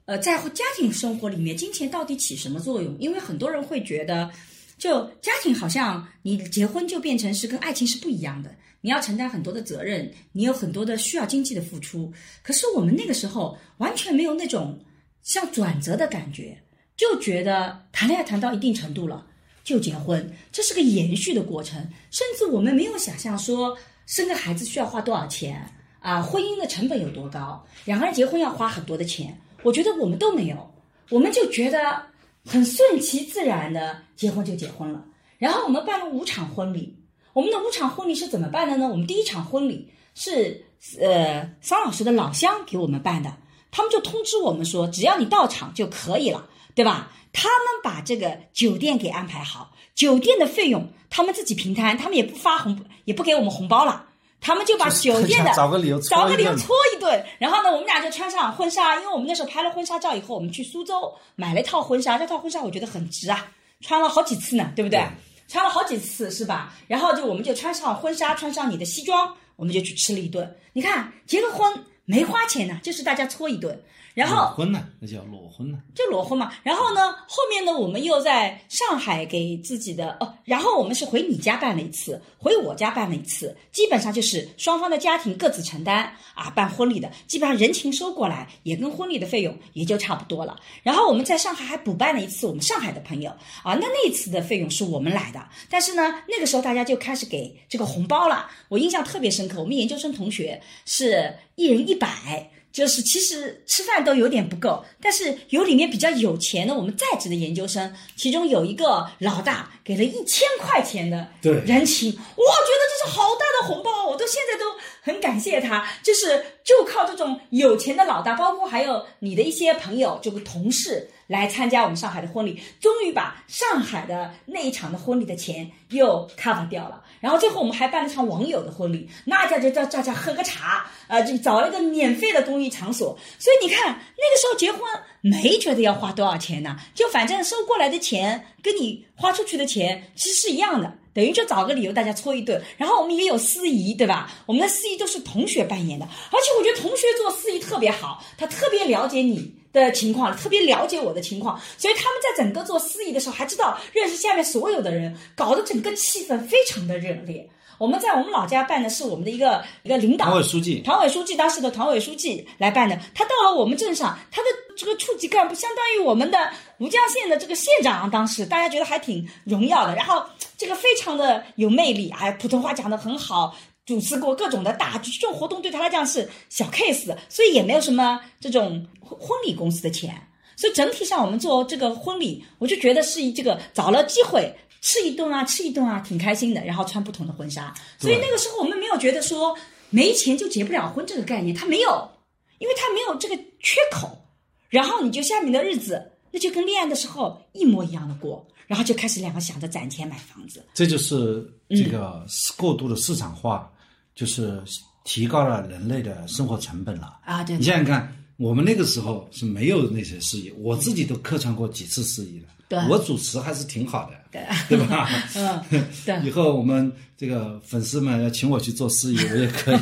[0.07, 2.97] 呃，在家庭生活里面，金钱到底起什么作用？
[2.99, 4.31] 因为很多人会觉得，
[4.79, 12.11] 就家庭好像你结婚就变成是跟爱情是不一样的，你要承担很多的责任，你有很多的需要经济的付出。
[12.43, 14.83] 可是我们那个时候完全没有那种
[15.23, 16.57] 像转折的感觉。
[16.97, 19.27] 就觉得谈恋爱谈到一定程度了
[19.71, 21.81] 就结婚，这是个延续的过程，
[22.11, 25.65] 甚至我们没有想象说生个孩子需要花多少钱
[26.01, 30.75] 啊，婚姻的成本有多高，两个人结婚要花很多的钱，我觉得我们都没有，
[31.09, 32.03] 我们就觉得
[32.45, 35.05] 很顺其自然的结婚就结婚了，
[35.39, 36.99] 然后我们办了五场婚礼，
[37.33, 38.89] 我们的五场婚礼是怎么办的呢？
[38.89, 40.65] 我们第一场婚礼是
[41.01, 43.33] 呃桑老师的老乡给我们办的，
[43.71, 46.49] 他们就通知我们说，只要你到场就可以了。
[46.81, 47.11] 对吧？
[47.31, 54.07] 他们把这个酒店给安排好，酒店的费用他们自己平摊，他们也不发红，也不给我们红包了，
[54.41, 57.23] 他们就把酒店的找个理由找个理由搓一顿。
[57.39, 65.05] 然后呢，我们俩就穿上婚纱，因为我们那时候拍了婚纱照以后，我们去苏州买了一套婚纱，这套婚纱我觉得很值啊，穿了好几次呢，对不对？
[65.49, 66.75] 穿了好几次是吧？
[66.89, 70.57] 然后就我们就穿上婚纱，穿上你的西装，我们就去吃了一顿。
[70.73, 73.79] 你看结个婚没花钱呢，就是大家搓一顿。
[74.15, 75.79] 然后裸婚呢，那叫裸婚呢。
[75.95, 76.53] 就裸婚嘛。
[76.63, 90.59] 然后呢，后面呢，我们又在上海给自己的哦，然后我们是回你家办了一次，回我家办了一次，基本上就是双方的家庭各自承担啊，办婚礼的，基本上人情收过来，也跟婚礼的费用也就差不多了。
[90.83, 93.31] 然后我们在上海还补办了一次我们上海的朋友
[93.63, 102.51] 啊，那那一次的费用是我们来的，但是呢，那个时候大家就开始给这个红包了，我印象特别深刻，我们研究生同学是一人一百。
[102.73, 114.65] 就是其实吃饭都有点不够，但是有里面比较有钱的我们在职的研究生，其中有一个老大给了一千块钱的人情，我觉得这是好大的红包，我到现在都
[115.03, 127.03] 很感谢他，就是就靠这种有钱的老大，包括还有你的一些朋友，就个同事来参加我们上海的婚礼，终于把上海的那一场的婚礼的钱又 cover 掉了。
[127.21, 133.19] 然后最后我们还办了场网友的婚礼，那家就叫大家喝个茶，呃，就找了一个免费的公益场所。
[133.39, 134.81] 所以你看那个时候结婚
[135.21, 140.93] 没觉得要花多少钱呢，就反正收过来的钱跟你花出去的钱其实是一样的。
[141.13, 144.31] 等于就找个理由大家搓一顿，然后我们也有司仪，对吧？
[144.47, 157.51] 我们的司仪都是同学扮演的，而且我觉得同学做司仪特别好，他特别了解你的情况，特别了解我的情况，所以他们在整个做司仪的时候还知道认识下面所有的人，搞得整个气氛非常的热烈。
[157.77, 166.39] 我们在我们老家办的是我们的一个一个领导，团委书记，团委书记当时的团委书记来办的，他到了我们镇上，他的这个处级干部相当于我们的
[166.81, 170.25] 吴江县的这个县长，当时大家觉得还挺荣耀的，然后
[170.57, 173.55] 这个非常的有魅力，哎，普通话讲得很好，
[173.85, 180.27] 主持过各种的大这种活动，对他来讲是小 case，所以也没有什么这种婚婚礼公司的钱，
[180.57, 184.55] 所以整体上我们做这个婚礼，我就觉得是一这个找了机会。
[184.83, 186.65] 吃一顿啊，吃一顿啊，挺开心的。
[186.65, 189.55] 然后穿不同的婚纱，所以那个时候我们没有觉得说
[189.91, 192.11] 没钱就结不了婚这个概念，他没有，
[192.57, 194.25] 因为他没有这个缺口。
[194.71, 200.65] 然后你就下面的日子，那就跟恋爱的时候一模一样的过，然后就开始两个想着攒钱买房子。
[200.75, 202.25] 这就是这个
[202.57, 203.71] 过度的市场化，
[204.15, 204.63] 就是
[205.05, 207.43] 提高了人类的生活成本了啊！
[207.43, 212.49] 对，你想想看，我们那个时候是没有那些事业，我自己都客串过几次事业了。
[212.89, 215.09] 我主持还是挺好的，对对吧？
[215.35, 215.61] 嗯，
[216.07, 216.23] 对。
[216.25, 219.79] 以后我们这个粉丝们要请我去做司仪，我也可以。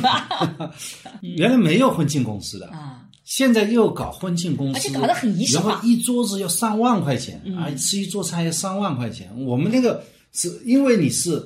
[1.37, 2.98] 原来没有婚庆公司的啊，
[3.29, 9.29] 现在又搞婚庆公司，而且搞得很仪式化，然后一桌子要上万块钱啊，吃一桌菜要上万块钱。
[9.45, 10.03] 我们那个
[10.33, 11.39] 是因为你是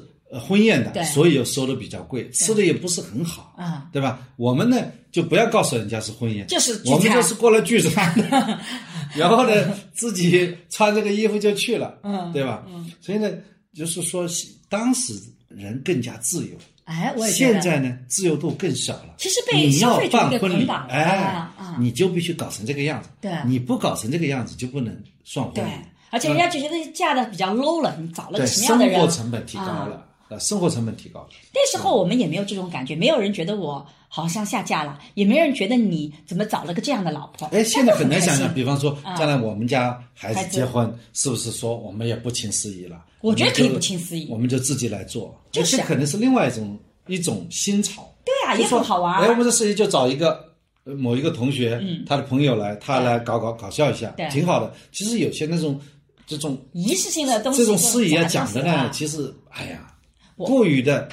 [0.48, 4.26] 婚宴的，所以又收的比较贵，吃的也不是很好啊，对吧？
[4.38, 4.78] 我们呢
[5.12, 8.60] 就不要告诉人家是婚宴，就是我们就是过来聚餐的。
[9.14, 12.66] 然后呢，自己穿这个衣服就去了，嗯，对吧？
[12.70, 13.30] 嗯，所以呢，
[13.76, 14.26] 就是说
[14.70, 15.14] 当时
[15.50, 16.56] 人更加自由，
[16.86, 19.16] 哎，我现在呢，自由度更少了。
[19.18, 21.48] 其实被消费主义捆绑，哎，
[21.80, 25.56] 你就必须搞成这个样子，对，你不搞成这个样子就不能算婚。
[25.56, 25.64] 对，
[26.10, 28.94] 而且人家就觉得嫁的比较 low 了，你找了个什么样的人？
[28.96, 30.08] 生活成本提高了。
[30.30, 31.28] 呃生活成本提高了。
[31.54, 37.47] 那时候我们也没有这种感觉，没有人觉得我好像下嫁了，也没人觉得你怎么找了个这样的老婆。
[37.47, 43.03] 哎，现在很难想象，比方说将来我们家孩子结婚，是不是说我们也不请司仪了？
[43.22, 45.36] 我觉得可以不请司仪，我们就自己来做。
[45.51, 48.07] 就是可能是另外一种一种新潮。
[48.24, 49.20] 对啊，也很好玩。
[49.20, 50.39] 哎，我们的司仪就找一个
[50.84, 54.72] 某一个同学，他的朋友来，他来搞搞搞笑一下，挺好的。
[54.91, 55.82] 其实有些那种
[56.28, 59.89] 这种仪式性的东西，这种司仪啊讲的呢，其实哎呀。
[60.36, 61.07] 过于的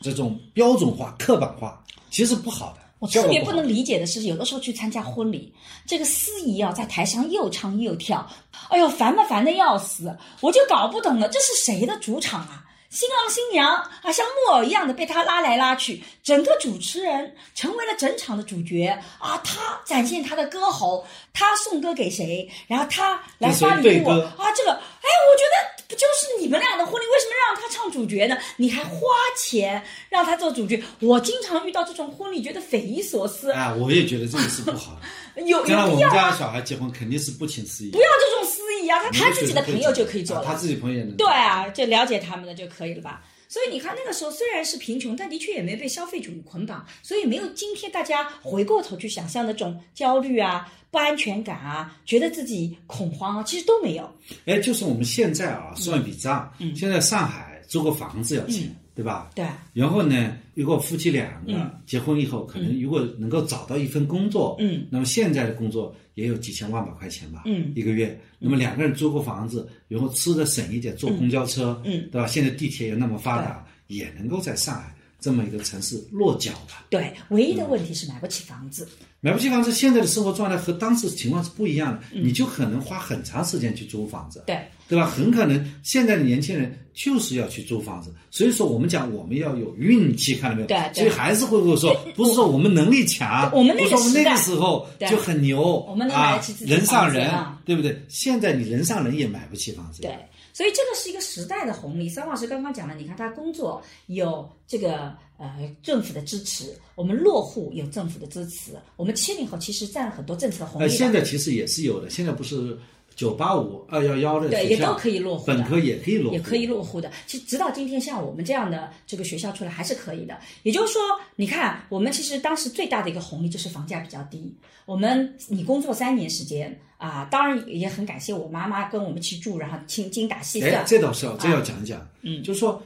[0.00, 1.84] 这种标准化、刻板化，
[2.16, 2.78] 其实不好的。
[2.98, 5.52] 我特别不能理解的是，有的时候去参加婚礼，
[5.86, 8.26] 这个司仪啊在台上又唱又跳，
[8.70, 12.64] 哎呦，烦嘛烦的要死，我就搞不懂了，这是谁的主场啊？
[12.96, 18.86] 新郎新娘啊，像木偶一样的被他拉来拉去，整个主持人成为了整场的主角
[19.18, 19.36] 啊！
[19.44, 24.50] 他展现他的歌喉，他送歌给谁，然后他来发礼物啊！
[24.56, 28.38] 这个，哎，我觉得不就是你们俩的婚礼，为什么让他唱主角呢？
[28.56, 28.98] 你还花
[29.36, 30.82] 钱让他做主角？
[31.00, 33.74] 我经常遇到这种婚礼，觉得匪夷所思啊！
[33.78, 34.96] 我也觉得这个是不好。
[35.44, 38.98] 有将来我们家小孩结婚肯定是不请司仪，不要这种司仪啊！
[39.02, 43.22] 他他自己的朋友就可以做了，他自己朋友也能对啊，就了解他们的就可以了吧？
[43.48, 54.10] 所以你看那个时候虽然是贫穷，但的确也没被消费主义捆绑，所以没有今天大家回过头去想象的这种焦虑啊、不安全感啊，觉得自己恐慌啊，其实都没有。
[54.46, 58.74] 哎，就是我们现在啊，算一笔账，现在上海租个房子要钱。
[58.96, 59.30] 对吧？
[59.34, 59.44] 对。
[59.74, 68.18] 然后呢，如果夫妻两个结婚以后，可能如果能够找到一份工作，嗯，那么现在的工作也有几千万把块钱吧，嗯，一个月。
[68.38, 72.26] 那么两个人租个房子，然后吃的省一点，坐公交车，嗯，对吧？
[72.26, 74.94] 现在地铁也那么发达，也能够在上海
[75.26, 76.86] 这么一个城市落脚吧。
[76.88, 78.86] 对，唯一的问题是买不起房子。
[79.20, 84.44] 买不起房子，现在的生活状态和当时情况是不一样的，你就可能花很长时间去租房子。
[84.46, 84.56] 对，
[84.88, 85.04] 对吧？
[85.04, 90.68] 很可能现在的年轻人就是要去租房子，所以说我们讲我们要有运气，看到没有？
[90.68, 98.00] 对对所以还是会不会说，不是说我们能力强，我们那个不是说我们那个时候就很牛，我们能买啊得起自己人上人啊，对不对？
[98.08, 100.14] 现在你人上人也买不起房子，对，
[100.56, 102.08] 所以这个是一个时代的红利。
[102.08, 112.74] 桑老师刚刚讲了，你看他工作有这个呃政府的支持，我们落户有政府的支持，我们七零后其实占了很多政策的红利，现在其实也是有的，现在不是
[113.16, 117.10] 九八五、二幺幺的对学校也都可以落户的本科也可以落户，也可以落户的。
[117.26, 120.38] 其实直到今天，像我们这样的这个学校出来还是可以的。
[120.62, 121.00] 也就是说，
[121.34, 124.54] 你看，我们其实当时最大的一个红利就是房价比较低。
[124.84, 130.84] 我们你工作三年时间啊，当然也很感谢我妈妈跟我们一起住，然后精精打细哎算，。
[130.86, 132.80] 这倒是要这要讲一讲，嗯就是说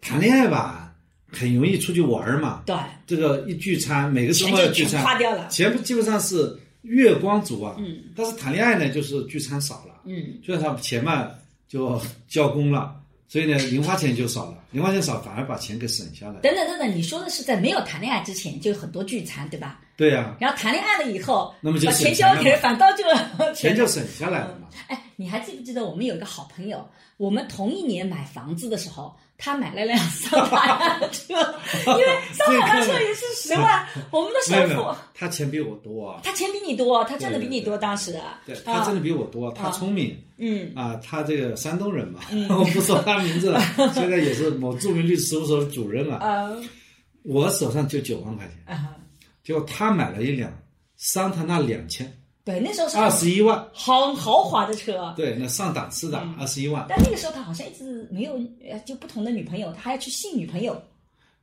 [0.00, 0.92] 谈恋爱吧，
[1.30, 5.48] 很容易出去玩儿嘛，对，这个一聚餐，每个周末聚餐，花掉了。
[5.48, 7.98] 钱基本上是月光族啊，嗯。
[8.16, 11.30] 但是谈恋爱呢，就是聚餐少了，嗯，所以他钱嘛
[11.68, 12.94] 就交公了，
[13.28, 19.80] 所以呢零花钱就少了，零花钱少反而把钱给省下来，等等等等，你说的是在没有谈恋爱之前就有很多聚餐，对吧？
[19.96, 23.04] 对呀、然后谈恋爱了以后，那么就把钱交给，反倒就
[23.54, 24.68] 钱就省下来了嘛。
[24.88, 31.34] 哎，你还记不记得我们有一个好朋友，我们同一年买房子的时候，他买了辆桑塔纳车，
[31.86, 40.16] 因为桑塔纳车也是 十万，我们的首付他钱比我多啊，他钱比你多，他挣的比你多，对对对当时对啊他挣的比我多，他聪明。
[40.42, 42.20] 嗯啊，他这个山东人嘛，
[42.50, 43.60] 我不说他名字了，
[43.92, 46.18] 现在也是某著名律师事务所的主任了。
[46.18, 46.62] 呃
[47.22, 48.96] 我手上就九万块钱，啊，
[49.44, 50.50] 结果他买了一辆
[50.96, 52.10] 桑塔纳两千，
[52.44, 55.12] 对，那时候是二十一万，很豪华的车。
[55.16, 58.32] 对，那上档次的嗯二十一万，但那个时候他好像一直没有，
[58.68, 60.80] 呃，就不同的女朋友，他还要去信女朋友。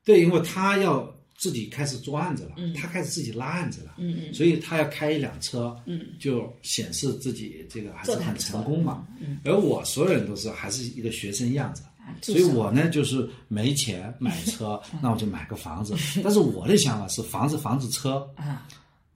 [0.03, 9.05] 对，因为他要自己开始做案子了，嗯他开始自己拉案子了，嗯嗯所以他要开一辆车，嗯，就显示自己这个还是很成功嘛。
[9.19, 15.93] 嗯而我所有人都是还是一个学生样子，啊所以我呢就是没钱买车， 嗯那我就买个房子。
[16.23, 18.65] 但是我的想法是房子、房子、车啊，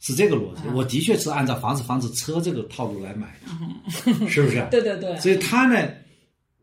[0.02, 0.68] 是这个逻辑。
[0.74, 3.48] 我的确是按照房子、房子、车这个套路来买的，
[4.28, 4.68] 是不是？
[4.70, 5.88] 对对对，所以他呢，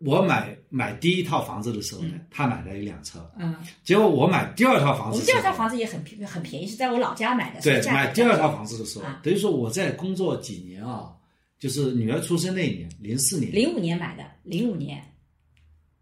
[0.01, 7.61] 我买买第一套房子的时候呢，他买了一辆车，嗯，结果我买第二套房我们子第二套房子也很便很便宜，是在我老家买的。
[7.63, 11.11] 对，买第二套房子的时候啊，等于说我在工作几年啊，
[11.59, 15.03] 就是女儿出生那一年，零四年，零五年买的，零五年，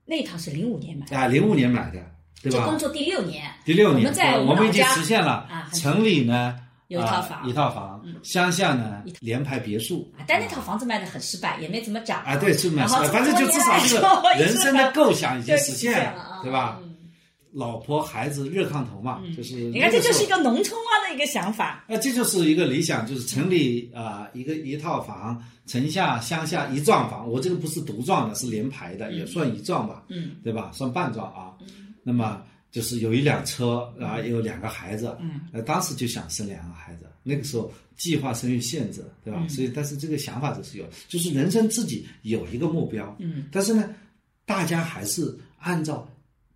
[0.04, 2.02] 那套是零五年买的，啊，零五年买的，
[2.42, 2.58] 对吧？
[2.58, 6.58] 就工作第六年，第六年，我们在我们已经实现了城里呢
[6.88, 16.78] 有一套房一套房，乡下呢联排别墅啊，但那套房子卖的很失败，也没怎么涨啊，对，是卖失败反正就至少这这么多年来个人生的构想已经实现了啊，对吧？
[16.80, 16.86] 嗯
[17.52, 21.82] 老婆孩子热炕头嘛，就是你看，这就是一个农村化的一个想法。
[21.88, 27.26] 啊，这就是一个理想，就是城里啊、一个一套房，城下乡下一幢房。
[27.26, 30.70] 我这个不是独幢的，是连排的，也算一幢吧，嗯，对吧？
[30.74, 31.56] 算半幢啊。
[32.02, 32.42] 那么
[32.76, 39.40] 就是有一辆车然后，有两个孩子，嗯，呃，当时就想生两个孩子，那个时候计划生育限制，对嗯。
[39.40, 39.48] 吧？
[39.48, 43.94] 所以，但是这个想法就是有，就是人生自己有一个目标，嗯，但是呢，
[44.44, 46.06] 大家还是按照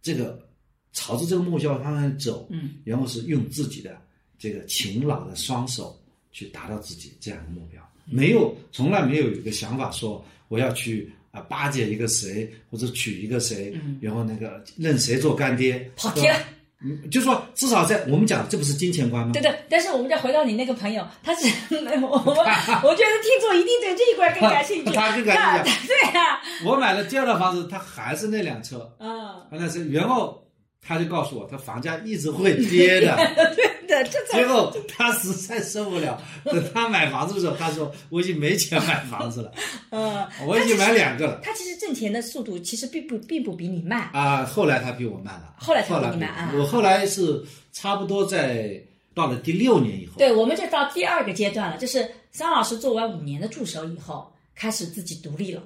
[0.03, 0.47] 这个
[0.93, 3.99] 朝着这个目标方向走，嗯，然后是用自己的
[4.39, 5.99] 这个勤劳的双手
[6.33, 16.37] 去达到自己这样的目标，没有从来没有一个想法说我要去啊巴结一个谁或者娶一个谁，然后那个认谁做干爹，跑题了。
[16.83, 19.35] 嗯，就说至少在我们讲，这不是金钱观吗？
[19.35, 21.47] 对对，但是我们再回到你那个朋友，他是
[22.01, 22.17] 我我
[22.83, 24.91] 我觉得听众一定对这一块更感兴趣。
[24.97, 25.87] 他更感兴趣。
[25.89, 30.43] 对啊，我买了第二套房子，他还是那辆车，嗯，啊那是然后
[30.83, 33.17] 他就告诉我，他房价一直会跌的。
[33.91, 39.53] 对的，这最后他实在受不了，等他买房子的时候，他说我已经没钱买房子了，
[39.91, 41.41] 嗯，我已经买两个了。
[41.43, 44.09] 他其实挣钱的速度其实并不并不比你慢。
[44.13, 48.81] 啊，后来他比我慢了，后来他比你慢啊我后来是差不多在
[49.13, 55.61] 到了第六年以后，对，我们就到第二个阶段了，就是桑老师做完五年的助手以后，开始自己独立了。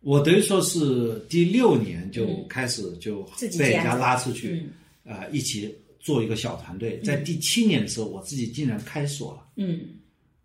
[0.00, 3.22] 我等于说是第六年就开始就
[3.58, 4.66] 被人家拉出去，
[5.04, 5.12] 嗯。
[5.12, 7.00] 啊、一起做一个小团队。
[7.00, 9.80] 在第七年的时候，我自己竟然开锁了，嗯。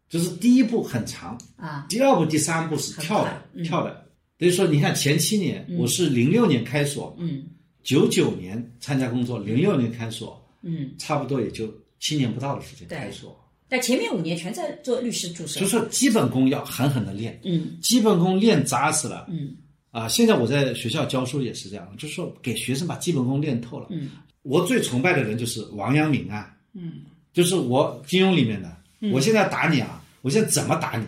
[0.10, 3.64] 就是第一步很长，啊，第二步、第三步是跳的，嗯。
[3.64, 4.06] 跳的。
[4.38, 7.46] 等于说，你看前七年，我是零六年开锁，嗯。
[7.84, 13.40] 九九年参加工作，零六年开锁，嗯，差不多也就七年不到的时间开锁。
[13.68, 15.68] 但前面五年全在做律师助手就。
[15.68, 19.56] 说基本功要狠狠的练，嗯基本功练扎实了，嗯
[19.92, 23.88] 啊，现在我在学校教书也是这样，就是说给学生把基本功练透了。
[23.90, 24.10] 嗯
[24.44, 27.02] 我最崇拜的人就是王阳明啊，嗯，
[27.34, 28.72] 就是我金庸里面的。
[29.12, 31.06] 我现在打你啊，我现在怎么打你？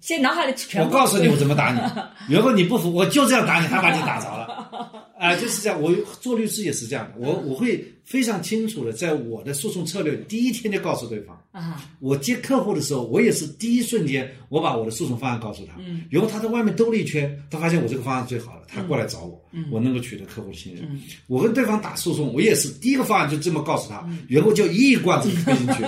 [0.00, 1.80] 现在脑海里全我告诉你我怎么打你，
[2.34, 5.12] 如果你不服，我就这样打你，还把你打着了。
[5.16, 5.80] 啊，就是这样。
[5.80, 11.40] 我做律师也是这样的，我我会非常清楚的，在我的诉讼策略第一天就告诉对方。
[11.52, 15.74] 啊，我接客户的时候，我也是第一瞬间，我把我的诉讼方案告诉他。
[15.78, 20.82] 嗯，然后他在外面兜了一圈，他发现我这个方案最好了，他过来找我，嗯，我能够取得客户的信任。
[20.90, 25.84] 嗯，我跟对方打诉讼，我也是第一个方案就这么告诉他，然后就一罐子推进去，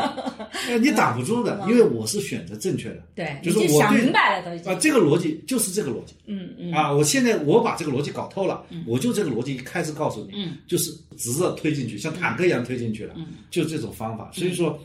[0.68, 3.02] 呃， 你挡不住的，因为我是选择正确的。
[3.14, 4.70] 对，就是我对明白了都已经。
[4.70, 6.12] 啊，这个逻辑就是这个逻辑。
[6.26, 6.72] 嗯嗯。
[6.72, 10.58] 啊，我现在我把这个逻辑搞透了，我就这个逻辑开始告诉你，嗯。
[10.66, 13.14] 就是直着推进去，像坦克一样推进去了，
[13.50, 14.30] 就这种方法。
[14.34, 14.78] 所以说，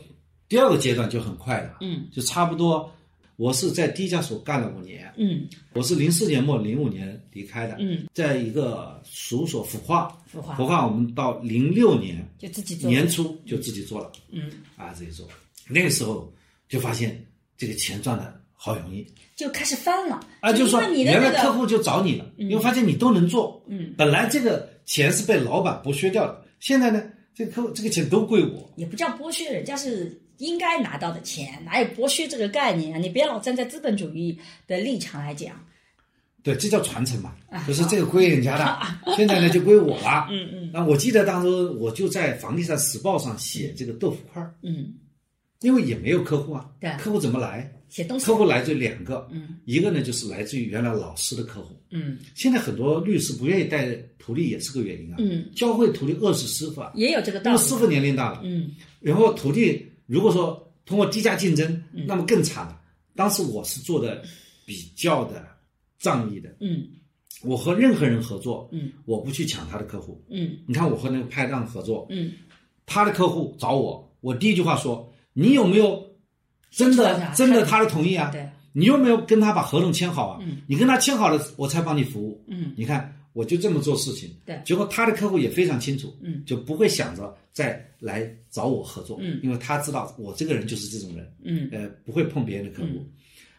[0.50, 2.08] 第二个阶段就很快了，嗯。
[2.12, 2.92] 就差不多。
[3.36, 5.48] 我是在第一家所干了五年，嗯。
[5.74, 10.56] 我是零四年末零五年离开的，嗯，在一个事务所孵化，孵化。
[10.56, 12.90] 孵化我们到零六年就自己做。
[12.90, 15.26] 年初就自己做了，嗯，啊，自己做，
[15.68, 16.30] 那个时候
[16.68, 17.24] 就发现
[17.56, 20.20] 这个钱赚的好容易，就开始翻了。
[20.40, 27.02] 啊，就是说原来客户就找你了，因为发现你都能做，嗯，本来这个钱是被老板剥削掉的，现在呢，
[27.34, 32.98] 这个客户这个钱都归我，也不叫剥削，人家是应该拿到的钱，哪有剥削这个概念啊？
[32.98, 35.54] 你别老站在资本主义的立场来讲。
[36.42, 38.78] 对，这叫传承嘛啊，就是这个归人家的，
[39.14, 44.94] 现在呢就归我了， 嗯嗯那我记得当时我就在房地产时报上写这个豆腐块儿，嗯，
[45.60, 47.70] 因为也没有客户啊，对客户怎么来？
[47.90, 48.36] 写东西客。
[48.36, 57.56] 户来自于两个，嗯，一个呢就是来自于原来老师的客户，嗯现在很多律师不愿意带徒弟也是个原因啊，嗯，教会徒弟饿死师傅啊，也有这个道理。
[57.58, 58.70] 因为师傅年龄大了，嗯
[59.00, 62.80] 然后徒弟如果说通过低价竞争，那么更惨了。
[63.14, 64.24] 当时我是做的
[64.66, 65.46] 比较的
[66.00, 66.84] 仗义的，嗯
[67.42, 70.20] 我和任何人合作，嗯我不去抢他的客户。
[70.28, 72.32] 嗯你看我和那个拍档合作，嗯，
[72.86, 76.04] 他的客户找我，我第一句话说：你有没有
[76.72, 78.30] 真的真的他的同意啊？
[78.32, 80.38] 对，你有没有跟他把合同签好啊？
[80.42, 82.44] 嗯你跟他签好了，我才帮你服务。
[82.48, 84.28] 嗯你看，我就这么做事情。
[84.44, 84.60] 对。
[84.66, 86.42] 结果他的客户也非常清楚，嗯。
[86.44, 89.40] 就不会想着再来找我合作，嗯。
[89.42, 91.68] 因为他知道我这个人就是这种人，嗯。
[91.72, 93.02] 呃，不会碰别人的客户。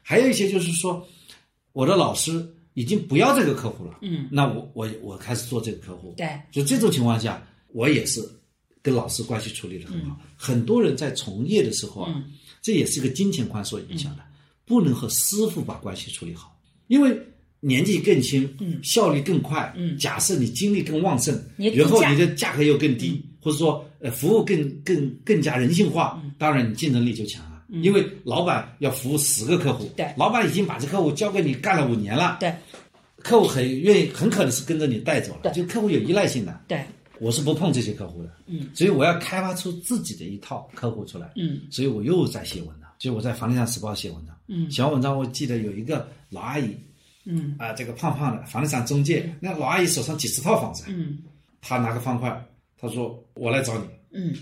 [0.04, 1.04] 还有一些就是说，
[1.74, 8.22] 我的老师已经不要这个客户了，嗯，那我我我开始做这个客户，对，就这种情况下，我也是
[8.84, 10.16] 跟老师关系处理的很好。
[10.22, 10.28] 嗯。
[10.38, 12.24] 很多人在从业的时候啊，
[12.62, 14.18] 这也是个金钱观所影响嗯。
[14.18, 14.24] 的，
[14.66, 17.18] 不能和师傅把关系处理好，因为
[17.62, 18.78] 年纪更轻，嗯。
[18.84, 19.98] 效率更快，嗯。
[19.98, 26.34] 假设你精力更旺盛，然后你的价格又更低，或者说呃服务更更更加人性化，嗯。
[26.38, 27.64] 当然你竞争力就强了。
[27.82, 30.06] 因为老板要服务十个客户，对。
[30.18, 32.54] 老板已经把这客户交给你干了五年了，对。
[33.20, 35.54] 客户很愿意，很可能是跟着你带走了，对。
[35.54, 36.60] 就客户有依赖性的。
[36.68, 36.84] 对，
[37.20, 41.62] 我是不碰这些客户的，嗯，所以我要开发出自己的一套客户出来，嗯。
[41.70, 44.70] 所以我又在写文章，就我在房地产时报写文章，嗯。
[44.72, 46.76] 写完文章我记得有一个老阿姨
[47.26, 51.20] 嗯啊、这个胖胖的房地产中介，那老阿姨手上几十套房子，嗯
[51.62, 52.44] 她拿个方块，
[52.80, 53.86] 她说我来找你。
[54.14, 54.36] 嗯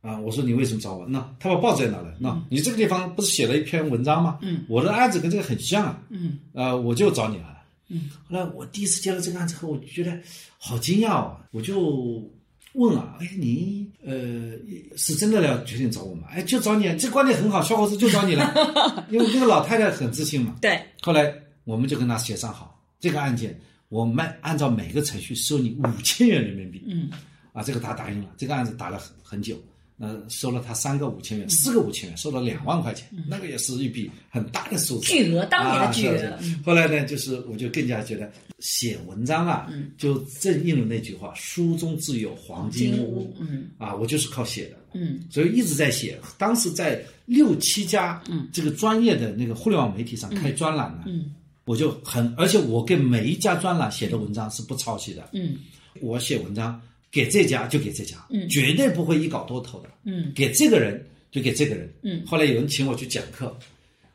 [0.00, 1.06] 啊，我说你为什么找我？
[1.06, 2.12] 那他把报纸也拿来？
[2.18, 4.38] 那你这个地方不是写了一篇文章吗？
[4.42, 6.02] 嗯，我的案子跟这个很像啊。
[6.08, 7.58] 嗯呃，我就找你来了。
[7.88, 10.18] 嗯，后来我第一次接到这个案子后，我就觉得
[10.58, 11.36] 好惊讶哦！
[11.52, 12.28] 我就
[12.72, 14.58] 问啊，哎，你呃
[14.96, 16.26] 是真的要决定找我吗？
[16.32, 19.06] 哎，就找你，这观点很好，小伙子就找你了。
[19.08, 20.56] 因为那个老太太很自信嘛。
[20.60, 21.32] 对，后来
[21.64, 23.58] 我们就跟他协商好，这个案件
[23.88, 26.82] 我们按照每个程序收你五千元人民币。
[26.86, 27.10] 嗯。
[27.52, 29.62] 啊，这个他答应了，这个案子打了很很久，
[29.94, 43.66] 那收了他三个五千元，四个五千元，收了两万块钱，那个也是一笔很大的数字，巨额当年的巨额后来呢，就是我就更加觉得写文章啊，就正应了那句话：“书中自有黄金屋。”嗯。
[43.76, 45.20] 啊，我就是靠写的，嗯。
[45.28, 46.18] 所以一直在写。
[46.38, 51.34] 当时在六七家这个专业的那个互联网媒体上开专栏呢，嗯
[51.64, 55.56] 我就很，而且我给每一家专栏写的文章是不抄袭的，嗯。
[56.00, 58.48] 我写文章给这家就给这家，嗯。
[58.48, 60.32] 绝对不会一稿多投的，嗯。
[60.34, 62.24] 给这个人就给这个人，嗯。
[62.26, 63.56] 后来有人请我去讲课，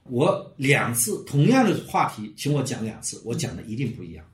[0.04, 4.26] 我两次同样的话题请我讲两次，我讲的一定不一样。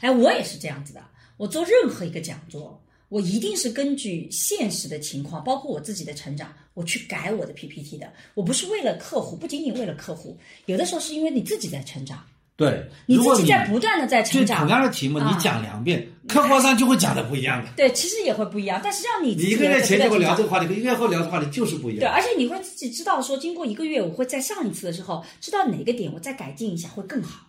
[0.00, 1.02] 哎，我也是这样子的。
[1.36, 8.12] 我做任何一个讲座，我一定是根据现实的情况，包括我自己的成长，我去改我的 PPT 的。
[8.34, 12.26] 我不是为了客户，不仅仅为了客户，有的时候是因为你自己在成长，
[12.56, 14.68] 对，你自己在不断的在成长同。
[14.70, 17.68] 样的题目，啊你讲两遍，客观上就会讲的不一样的。
[17.76, 27.46] 对，其实也会不一样，但是让你你一个月前跟我聊这个个，话题，跟一个月后聊这个话题就是不一样对，而且你会自己知道说，经过一个月，我会在上一次的时候知道哪个点我再改进一下会更好，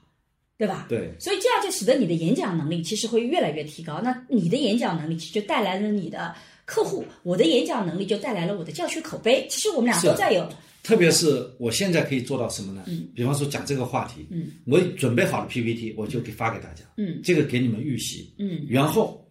[0.57, 0.85] 对吧？
[0.89, 4.01] 对，所以这样就使得你的演讲能力其实会越来越提高。
[4.03, 6.35] 那你的演讲能力其实就带来了你的
[6.65, 9.47] 客户，我的演讲能力就带来了我的教学口碑。
[9.49, 10.45] 其实我们俩都在有
[10.87, 12.85] 特别是我现在可以做到什么呢？
[12.87, 17.19] 嗯，比方说讲这个话题，嗯，我准备好了 PPT，我就给发给大家，嗯。
[17.21, 18.65] 这个给你们预习，嗯。
[18.69, 19.21] 然后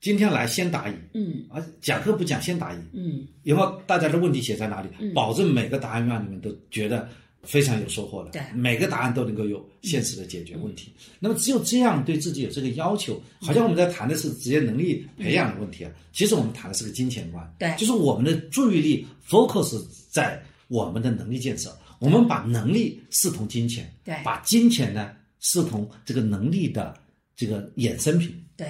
[0.00, 1.44] 今天来先答疑，嗯。
[1.50, 3.26] 啊，讲课不讲先答疑，嗯。
[3.42, 5.12] 以后大家的问题写在哪里，嗯。
[5.12, 7.06] 保证每个答案让你们都觉得
[7.42, 8.40] 非常有收获的，对。
[8.54, 10.90] 每个答案都能够有现实的解决问题。
[11.20, 20.42] 那么只有这样对自己有这个要求，好像我们在谈的是职业能力培养的问题啊，其实我们谈的是个金钱观，对就是我们的注意力 focus 在
[20.74, 21.70] 我们的能力建设，
[22.00, 26.98] 我们把能力视同金钱，对把金钱呢视同这个能力的
[27.36, 28.34] 这个衍生品。
[28.56, 28.66] 对，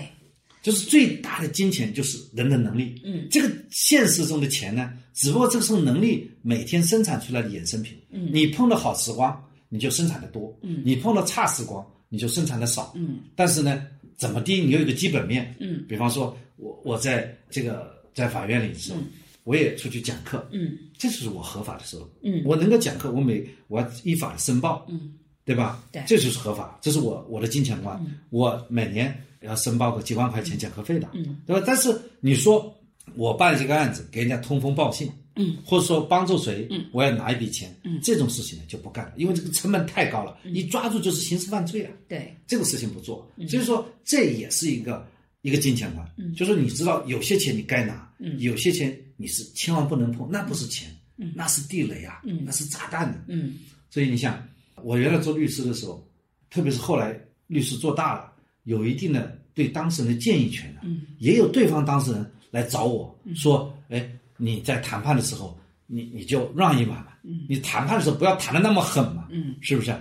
[0.62, 3.00] 就是最大的金钱就是人的能力。
[3.04, 7.96] 嗯，这个现实中的钱呢，只不过这个是能力每天生产出来的衍生品。
[8.10, 12.92] 嗯你碰到好时光，你就生产的多；嗯你碰到差时光，你就生产的少。
[12.94, 13.82] 嗯但是呢，
[14.16, 15.56] 怎么地，你有一个基本面。
[15.58, 18.98] 嗯比方说，我我在这个在法院里的时候，
[19.44, 20.76] 我也出去讲课，嗯。
[20.98, 22.10] 这就是我合法的收入。
[22.22, 22.42] 嗯。
[22.44, 24.84] 我能够讲课，我每我要依法的申报。
[24.88, 25.14] 嗯。
[25.46, 25.84] 对吧？
[25.92, 26.02] 对。
[26.06, 28.02] 这就是合法，这是我我的金钱观。
[28.30, 31.62] 我每年要申报个几万块钱讲课费的，嗯，对吧？
[31.66, 32.74] 但是你说
[33.14, 38.00] 我办这个案子给人家通风报信，嗯，或者说帮助谁，嗯，我要拿一笔钱，嗯。
[38.02, 43.30] 这种事情呢就不干了，因为这个成本太高了，一抓住就是刑事犯罪啊，对，这个事情不做。
[43.46, 45.06] 所以说这也是一个
[45.42, 46.32] 一个金钱观，嗯。
[46.34, 48.34] 就是你知道有些钱你该拿，嗯。
[48.40, 51.32] 有些钱你是千万不能碰，那不是钱，嗯。
[51.34, 52.42] 那是地雷啊，嗯。
[52.44, 53.54] 那是炸弹的、嗯。
[53.90, 54.42] 所以你想，
[54.82, 56.06] 我原来做律师的时候，
[56.50, 58.32] 特别是后来律师做大了，
[58.64, 61.02] 有一定的对当事人的建议权的，嗯。
[61.18, 65.56] 也有对方当事人来找我说，哎，你在谈判的时候，
[65.86, 67.08] 你你就让一把嘛，
[67.48, 69.94] 你谈判的时候不要谈的那么狠嘛，嗯是不是？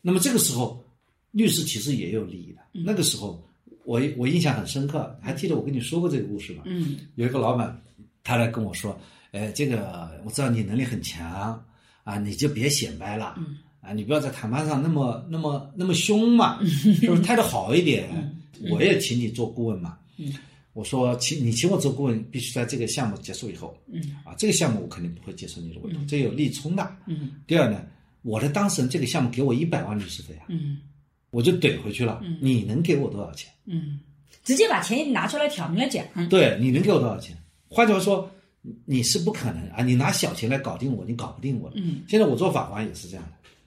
[0.00, 0.84] 那么这个时候，
[1.30, 2.60] 律师其实也有利益的。
[2.74, 2.82] 嗯。
[2.84, 3.42] 那个时候，
[3.84, 6.62] 我我印象很深刻，还记得我跟你说过这个故事吗？
[6.66, 6.98] 嗯。
[7.16, 7.80] 有一个老板，
[8.24, 8.98] 他来跟我说，
[9.30, 11.62] 呃，这个我知道你能力很强
[12.04, 18.08] 啊，你就别显摆了，嗯啊，你不要在谈判上那么那么那么凶嘛，是不是态度好一点？
[18.70, 19.98] 我也请你做顾问嘛。
[20.18, 20.32] 嗯
[20.74, 26.96] 我说请你请我做顾问，必须在这个项目结束以后，嗯啊，这个项目我肯定不会接受你的委托，这有利冲的。
[27.06, 27.84] 嗯第二呢，
[28.22, 30.78] 我的当事人这个项目给我一百万律师费啊，嗯
[31.30, 32.22] 我就怼回去了。
[32.40, 33.52] 你能给我多少钱？
[33.66, 34.00] 嗯，
[34.44, 37.36] 直接把钱拿出来挑明了讲，对，你能给我多少钱？
[37.72, 38.30] 换句话说，
[38.84, 39.82] 你是不可能啊！
[39.82, 41.80] 你拿小钱来搞定我，你搞不定我的。
[41.80, 43.24] 嗯现在我做法官也是这样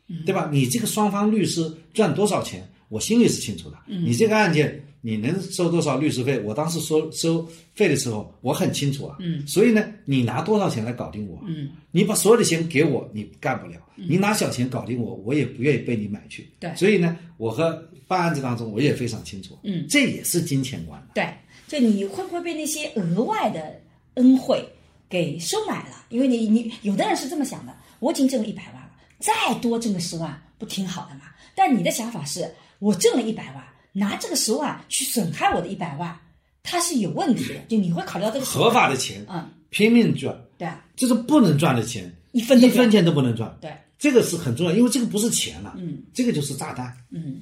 [0.08, 0.50] 的，对吧？
[0.54, 3.78] 你这个双方律师赚多少钱，我心里是清楚的。
[3.88, 6.40] 你这个案件你能收多少律师费？
[6.40, 9.18] 我当时收收费的时候，我很清楚啊。
[9.20, 11.44] 嗯所以呢，你拿多少钱来搞定我？
[11.48, 16.50] 嗯你把所有的钱给我，你干不了；你拿小钱搞定我，我也不愿意被你买去。
[16.60, 21.06] 对所以呢，我和办案子当中，我也非常清楚，嗯这也是金钱观。
[21.14, 21.28] 对，
[21.68, 23.82] 就你会不会被那些额外的
[24.16, 24.68] 恩惠
[25.10, 26.06] 给收买了？
[26.10, 31.22] 因为你你有的人是这么想的，我已经挣了一百万了，再多挣个十万不挺好的吗？
[31.56, 33.64] 但你的想法是我挣了一百万，
[33.94, 36.20] 拿这个十万去损害我的一百万，
[36.64, 43.58] 它是有问题的，就你会考虑到这个合法的钱，嗯，拼命赚，对这是不能赚的钱，一分一分钱都不能赚。
[43.62, 46.96] 对，这个是很重要，因为这个不是钱了，嗯，这个就是炸弹。
[47.10, 47.42] 嗯。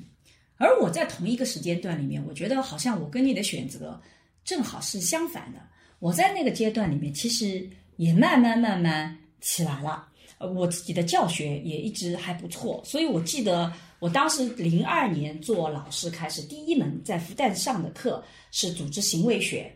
[0.58, 4.00] 而我在同一个时间段里面，我觉得好像我跟你的选择
[4.46, 5.60] 正好是相反的。
[6.04, 10.06] 我在那个阶段里面，其实也慢慢慢慢起来了。
[10.38, 19.74] 呃，我自己的教学也一直还不错，所以我记得我当时零二年做老师开始，第一门在复旦上的课是组织行为学，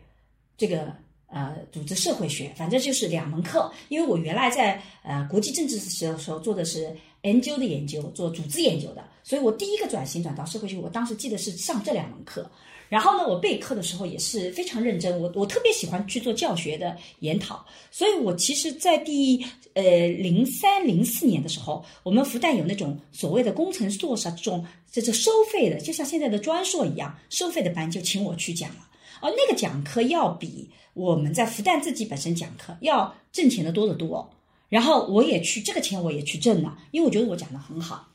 [0.58, 0.94] 这个
[1.28, 3.72] 呃组织社会学，反正就是两门课。
[3.88, 12.50] 因为我原来在呃国际政治的时候做的是 NGO 的研究，做组织研究的，所以我第一个转型转到社会学，我当时记得是上这两门课。
[12.88, 28.88] 然后呢，我备课的时候也是非常认真，我我特别喜欢去做教学的研讨，所以我其实，在第呃零三零四年的时候，我们复旦有那种所谓的工程硕士这种这是收费的，就像现在的专硕一样，收费的班就请我去讲了。
[29.20, 34.30] 而那个讲课要比我们在复旦自己本身讲课要挣钱的多得多。
[34.70, 38.07] 然后我也去这个钱我也去挣了，因为我觉得我讲的很好。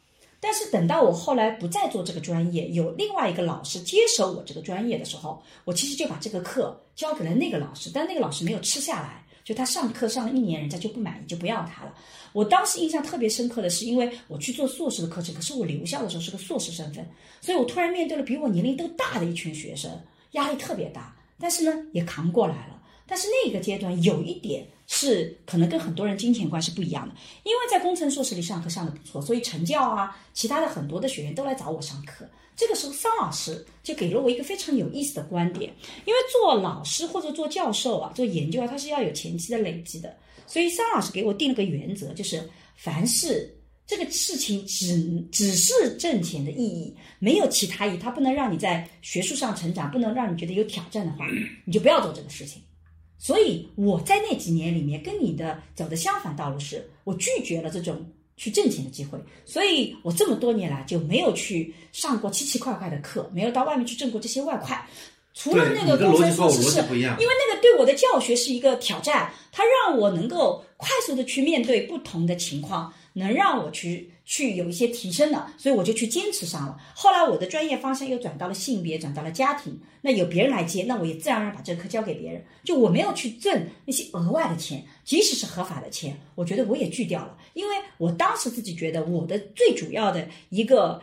[0.43, 11.95] 但是等到我后来不再做这个专业，有另外一个老师接手我这个专业的时候，我其实就把这个课交给了那个老师，但那个老师没有吃下来，就他上课上了一年，人家就不满意，就不要他了。
[12.33, 17.07] 我当时印象特别深刻的是，因为我去做硕士的课程，可是我留校的时候是个硕士身份，
[17.39, 19.89] 所以我突然面对了比我年龄都大的一群学生，
[20.31, 22.81] 压力特别大，但是呢也扛过来了。
[23.07, 32.25] 但是那个阶段有一点是可能跟很多人金钱观是不一样的，因为在工程硕士里上课上的不错，所以成教啊，其他的很多的学员都来找我上课。
[32.55, 35.73] 这个时候，桑老师就给了我一个非常有意思的观点，
[36.05, 40.15] 因为做老师或者做教授啊，做研究啊，他是要有前期的累积的，
[40.45, 43.51] 所以桑老师给我定了个原则，就是凡事
[43.87, 51.25] 这个事情只只是挣钱的意义，没有其他意义，它不能让你在学术上成长，不能让你觉得有挑战的话，
[51.65, 52.61] 你就不要做这个事情。
[53.23, 58.05] 所以我在那几年里面跟你的走的相反道路是，我拒绝了这种
[58.35, 64.85] 去挣钱的机会，所以我这么多年来就没有去上过奇奇怪怪的课，没有到外面去挣过这些外快。
[65.33, 76.77] 除了那个工程逻辑和我师是因为那个对我的教学是一个挑战，它让我能够快速的去面对不同的情况，能让我去去有一些提升的，所以我就去坚持上了。
[76.95, 82.43] 后来我的专业方向又转到了性别，转到了家庭，那有别人来接，那我也自然而然把这个课交给别人。
[82.63, 91.01] 就我没有去挣那些额外的钱，即使是合法的钱，我觉得我也拒掉了，因为我当时自己觉得我的最主要的一个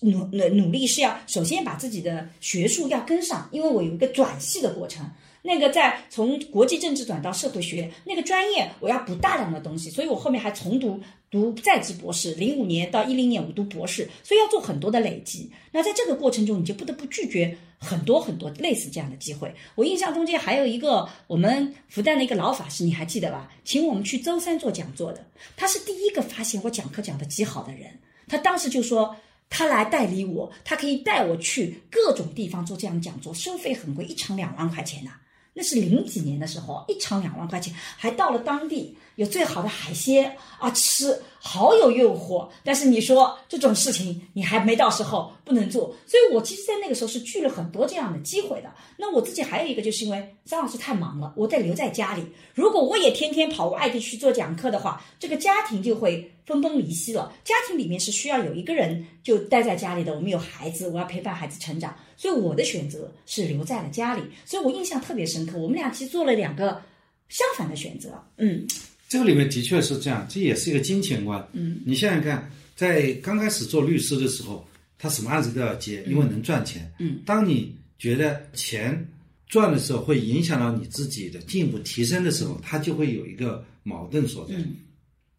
[0.00, 5.08] 努努努力是要首先把自己的学术要跟上，因为我有一个转系的过程。
[5.42, 15.50] 那个在从国际政治转到社会学那个专业，我要补大量的东西，所以我后面还重读读在职博士，零五年到一零年我读博士，所以要做很多的累积。
[15.72, 19.54] 那在这个过程中，你就不得不拒绝很多很多类似这样的机会。
[19.74, 23.50] 我印象中间还有一个我们复旦的一个老法师，你还记得吧？
[23.64, 25.24] 请我们去舟山做讲座的，
[25.56, 27.98] 他是第一个发现我讲课讲得极好的人。
[28.28, 29.16] 他当时就说。
[29.52, 35.10] 他来代理我，他可以带我去各种地方做这样的讲座，收费很贵，一场两万块钱呐、
[35.52, 42.48] 那是零几年的时候，一场两万块钱，还到了当地有最好的海鲜啊吃，好有诱惑。
[42.62, 48.72] 但是你说这种事情你还没到时候不能做，所以我其实，在那个时候是拒了很多这样的机会的。
[48.96, 52.24] 那我自己还有一个，就是因为张老师太忙了，我得留在家里。
[52.54, 57.32] 如果我也天天跑外地去做讲课的话，这个家庭就会分崩离析了。
[57.44, 64.20] 家庭里面是需要有一个人就待在家里的，我们有孩子，我要陪伴孩子成长，所以我的选择是留在了家里。
[64.44, 66.82] 所以我印象特别深刻，我们俩其实做了两个
[67.30, 68.22] 相反的选择。
[68.36, 68.66] 嗯
[69.08, 71.48] 这个里面的确是这样，这也是一个金钱观。
[71.54, 74.68] 嗯，你想想看，在刚开始做律师的时候，
[74.98, 76.92] 他什么案子都要接，因为能赚钱。
[76.98, 79.08] 嗯，当你觉得钱
[79.48, 84.54] 赚的时候会影响到你自己的进一步提升的时候，它就会有一个矛盾所在。
[84.56, 84.76] 嗯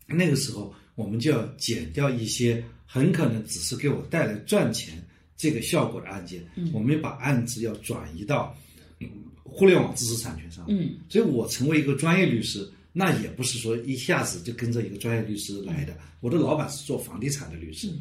[0.07, 5.01] 那个时候，我们就要减掉一些很可能只是给我带来赚钱
[5.42, 8.56] 这个效果的案件，嗯我们把案子要转移到
[9.00, 9.10] 嗯
[9.44, 10.64] 互联网知识产权上。
[10.68, 15.98] 嗯所以我成为一个专业律师，那也不是说一下子就跟着一个专业律师来的。
[16.20, 17.92] 我的老板是做房地产的律师，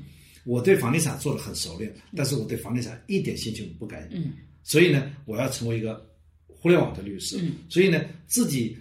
[0.44, 4.06] 我对房地产做的很熟练，但是我对房地产一点兴趣不感。
[4.12, 6.06] 嗯所以呢，我要成为一个
[6.46, 7.38] 互联网的律师。
[7.40, 8.76] 嗯所以呢，自己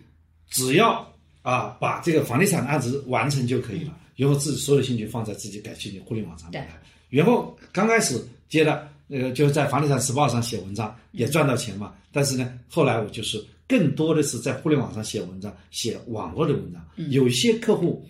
[0.49, 1.09] 只要
[1.41, 6.77] 啊把这个房地产的案子完成就可以了，以后自己所有兴趣放在自己感兴趣的互联网上面来。
[7.09, 11.93] 然后刚开始接着那个就是在房地产时报上写文章，也赚到钱嘛。
[12.11, 16.83] 但是呢，后来我就是更多的是在互联网上写文章，写网络的文章。
[17.09, 18.03] 有一些客户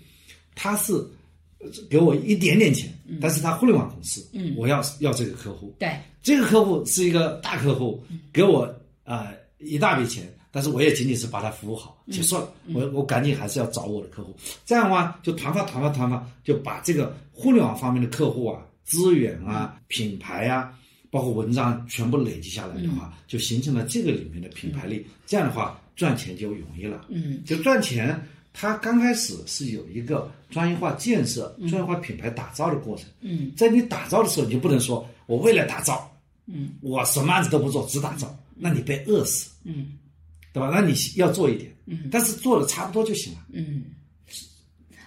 [0.56, 0.94] 他是
[1.60, 2.90] 呃给我一点点钱，
[3.22, 8.74] 但是他互联网公司，嗯我要要这个客户，对，这个客户是一个大客户，给我
[9.04, 12.54] 呃一大笔钱，但是我也仅仅是把它服务好结束了。
[12.74, 14.34] 我我赶紧还是要找我的客户，
[14.66, 20.74] 这样的话就团发团发团发，就把这个互联网方面的客户啊、资源啊、品牌啊，
[21.12, 25.06] 包括文章全部累积下来的话，就形成了这个里面的品牌力。
[25.28, 27.06] 这样的话赚钱就容易了。
[27.10, 28.20] 嗯就赚钱，
[28.52, 33.06] 它刚开始是有一个专业化建设、专业化品牌打造的过程。
[33.22, 36.12] 嗯在你打造的时候，你就不能说我为了打造，
[36.48, 40.00] 嗯我什么案子都不做，只打造，那你被饿死，嗯
[40.52, 40.72] 对吧？
[40.74, 43.46] 那你要做一点，嗯但是做的差不多就行了。
[43.54, 43.84] 嗯。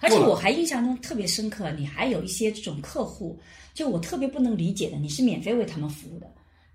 [0.03, 3.39] 而且我还印象中特别深刻，你还有一些这种客户，
[3.73, 6.27] 就我特别不能理解的，你是免费为他们服务的，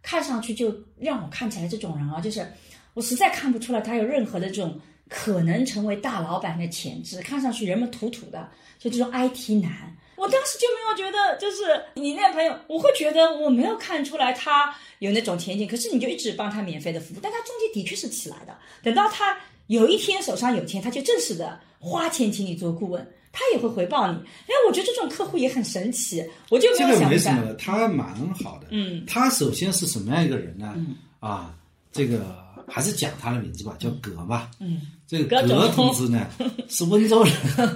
[0.01, 2.47] 看上去就让我看起来这种人啊，就是
[2.93, 8.49] 我实在看不出来他有任何的这种可能成为大老板的潜质，看上去人们土土的，
[8.80, 9.95] 就这种 IT 男。
[10.15, 18.57] 我当时就没有觉得，就是你那朋友，我会觉得我没有看出来他有那种前景，可是你就一直帮他免费的服务，但他中间的确是起来的。
[18.82, 23.07] 等到他有一天手上有钱，他就正式的花钱请你做顾问，
[23.38, 24.17] 他也会回报你。
[24.17, 27.09] 哎，我觉得这种客户也很神奇，我就没这个有想过。
[27.11, 28.65] 没什么，他蛮好的。
[28.71, 30.73] 嗯，他首先是什么样一个人呢？
[30.75, 31.55] 嗯啊，
[31.91, 32.35] 这个
[32.67, 34.49] 还是讲他的名字吧，叫葛吧。
[34.59, 36.27] 嗯，这个葛葛同志呢
[36.67, 37.67] 是温州人，很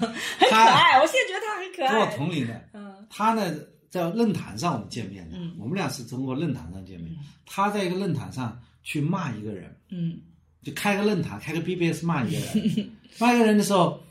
[0.49, 2.15] 可爱，我现在觉得他很可跟我爱。
[2.15, 2.61] 同龄的。
[2.73, 2.81] 嗯
[3.13, 3.53] 他呢
[3.89, 7.13] 在论坛上我们见面的，嗯我们俩是通过论坛上见面。
[7.45, 10.17] 他在一个论坛上去骂一个人，嗯
[10.63, 12.89] 就开个论坛，开个 BBS 骂一个人，
[13.19, 14.01] 骂一个人的时候，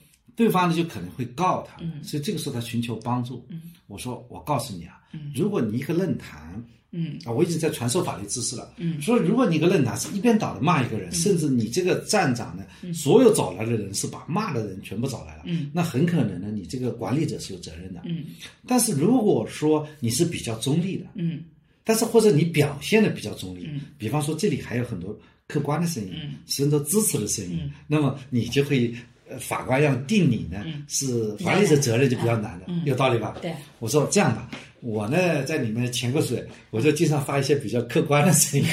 [0.40, 2.02] 对方呢就可能会告他，嗯。
[2.02, 3.46] 所以这个时候他寻求帮助。
[3.88, 4.98] 我说我告诉你啊，
[5.34, 7.18] 如果你一个论坛嗯。
[7.26, 8.72] 啊，我已经在传授法律知识了。
[8.78, 9.00] 嗯。
[9.02, 12.64] 说如果你一个论坛是一边倒的骂一个人，甚至你这个站长呢，
[12.94, 15.70] 所有找来的人是把骂的人全部找来了，嗯。
[15.74, 18.00] 那很可能呢，你这个管理者是有责任的。
[18.06, 18.24] 嗯。
[18.66, 21.44] 但是如果说你是比较中立的，嗯。
[21.84, 23.82] 但是或者你表现的比较中立，嗯。
[23.98, 25.14] 比方说这里还有很多
[25.48, 26.34] 客观的声音，嗯。
[26.46, 27.70] 甚至支持的声音，嗯。
[27.86, 30.84] 那么你就可以，呃，法官要定你呢，嗯。
[30.88, 32.82] 是法律的责任就比较难的，嗯。
[32.84, 33.36] 有道理吧？
[33.40, 34.48] 对，我说这样吧，
[34.80, 38.66] 我呢在里面潜过水，我就经常发一些比较客观的声音，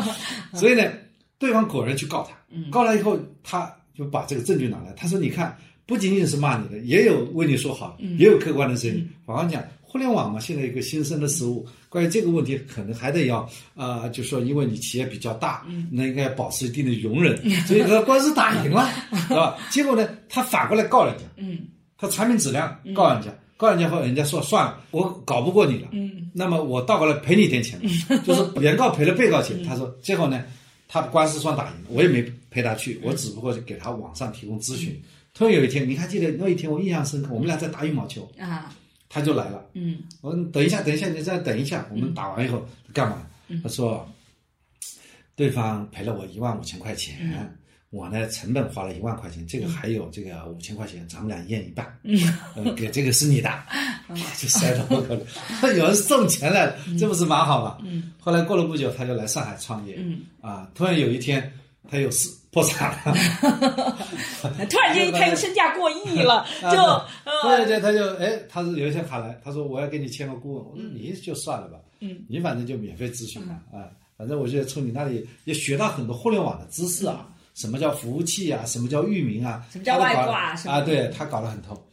[0.54, 0.90] 所以呢，
[1.38, 2.70] 对方果然去告他，嗯。
[2.70, 5.56] 告了以后，他就把这个证据拿来，他说你看，
[5.90, 8.16] 不仅仅是骂你的，也有为你说好，嗯。
[8.16, 9.10] 也有客观的声音。
[9.26, 13.40] 法官讲，互联网嘛，现在一个新生的事物，关于这个问题，可能还得要
[13.74, 15.88] 啊、呃就说因为你企业比较大，嗯。
[15.90, 17.36] 那应该保持一定的容忍，
[17.66, 18.88] 所以他官司打赢了，
[19.26, 19.58] 是吧？
[19.68, 21.58] 结果呢，他反过来告人家，嗯。
[21.98, 26.30] 他产品质量告人家，告人家后，人家说算了，我搞不过你了，嗯。
[26.32, 27.80] 那么我倒过来赔你点钱，
[28.24, 29.60] 就是原告赔了被告钱。
[29.64, 30.44] 他说，结果呢，
[30.86, 34.96] 他官司算打赢了，我也没陪他去，我只不过是给他网上提供咨询。
[35.40, 38.70] 突然有一天，你还记得那一天我印象深刻，我们俩在打羽毛球，啊
[39.08, 39.64] 他就来了。
[39.72, 41.86] 嗯我说等一下，等一下，你再等一下。
[41.90, 42.62] 我们打完以后
[42.92, 43.26] 干嘛？
[43.62, 44.06] 他说，
[45.34, 47.50] 对方赔了我一万五千块钱，
[47.88, 51.98] 我呢成本花了一万块钱，这个还有这个五千块钱，咱们俩一人一半。
[52.54, 55.22] 呃，给这个是你的，啪 就塞到我口里。
[55.78, 57.78] 有人送钱来了，这不是蛮好吗？
[57.82, 59.96] 嗯后来过了不久，他就来上海创业。
[59.98, 61.50] 嗯啊，突然有一天
[61.90, 63.14] 他有事破产了。
[64.70, 67.06] 突然间他又身价过亿了， 就啊
[67.42, 81.86] 突然呃间他就哎，他是留一下卡来，他说我要给你签个顾问，我说你就算了吧，嗯，你反正就免费咨询嘛，啊，反正我觉得从你那里也学到很多互联网的知识啊，什么叫服务器啊，什么叫域名啊，什么叫外挂啊，对他搞得很透。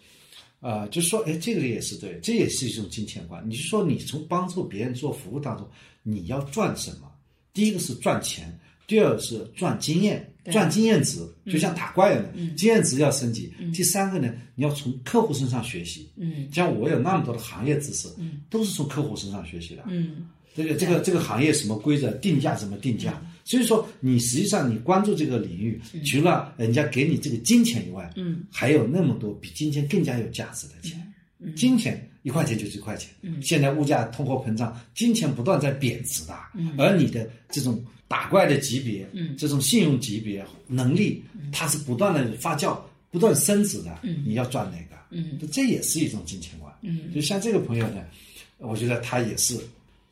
[0.60, 3.42] 啊、就说，哎，这个也是对，这也是一种金钱观。
[3.48, 5.66] 你就说，你从帮助别人做服务当中，
[6.02, 7.10] 你要赚什么？
[7.54, 13.54] 第一个是赚钱，第二个是赚经验，赚经验值，就像打怪一样的，嗯经验值要升级。
[13.74, 16.10] 第三个呢，你要从客户身上学习。
[16.16, 19.84] 嗯像我有那么多的行业知识，嗯都是从客户身上学习的。
[19.88, 23.22] 嗯这个这个这个行业什么规则，定价怎么定价？
[23.44, 31.02] 所以说，你实际上你关注这个领域，除了人家给你这个金钱以外，嗯还有那么多比金钱更加有价值的钱。
[31.56, 33.12] 金钱一块钱就是一块钱。
[33.22, 42.78] 嗯现在物价通货膨胀，金钱不断在贬值的，嗯而你的这种打怪的级别，嗯这种信用级别能力，它是不断的发酵、
[43.12, 44.00] 不断升值的。
[44.04, 44.96] 嗯你要赚哪个？
[45.10, 46.74] 嗯这也是一种金钱观。
[46.82, 48.04] 嗯就像这个朋友呢，
[48.60, 49.58] 我觉得他也是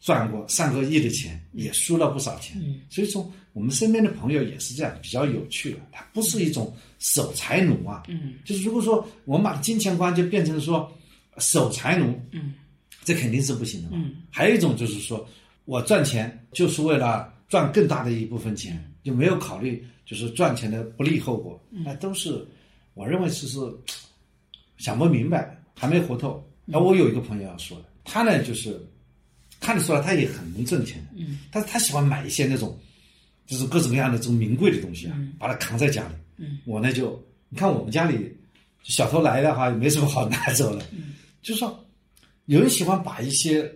[0.01, 2.61] 赚过上个亿的钱，也输了不少钱。
[2.61, 8.03] 嗯所以说，我们身边的朋友也是这样，比较有趣的，他不是一种守财奴啊。
[8.07, 10.91] 嗯就是如果说我们把金钱观就变成说
[11.37, 12.53] 守财奴，嗯
[13.03, 13.97] 这肯定是不行的嘛。
[13.97, 15.27] 嗯还有一种就是说
[15.65, 22.45] 我赚钱就是为了赚更大的一部分钱，就没有考虑就是赚钱的不利后果，那都是
[22.93, 23.59] 我认为是是
[24.77, 26.43] 想不明白，还没活透。
[26.65, 28.79] 那我有一个朋友要说的，他呢就是
[29.59, 32.77] 看得出来他也很能挣钱，嗯，但是他喜欢买一些那种
[33.45, 36.15] 就是各种各样的这种名贵的东西啊，把它扛在家里。
[36.37, 38.35] 嗯，我呢就你看我们家里
[38.83, 41.87] 小偷来的话也没什么好拿走的，嗯，就是说
[42.45, 43.71] 有人喜欢把一些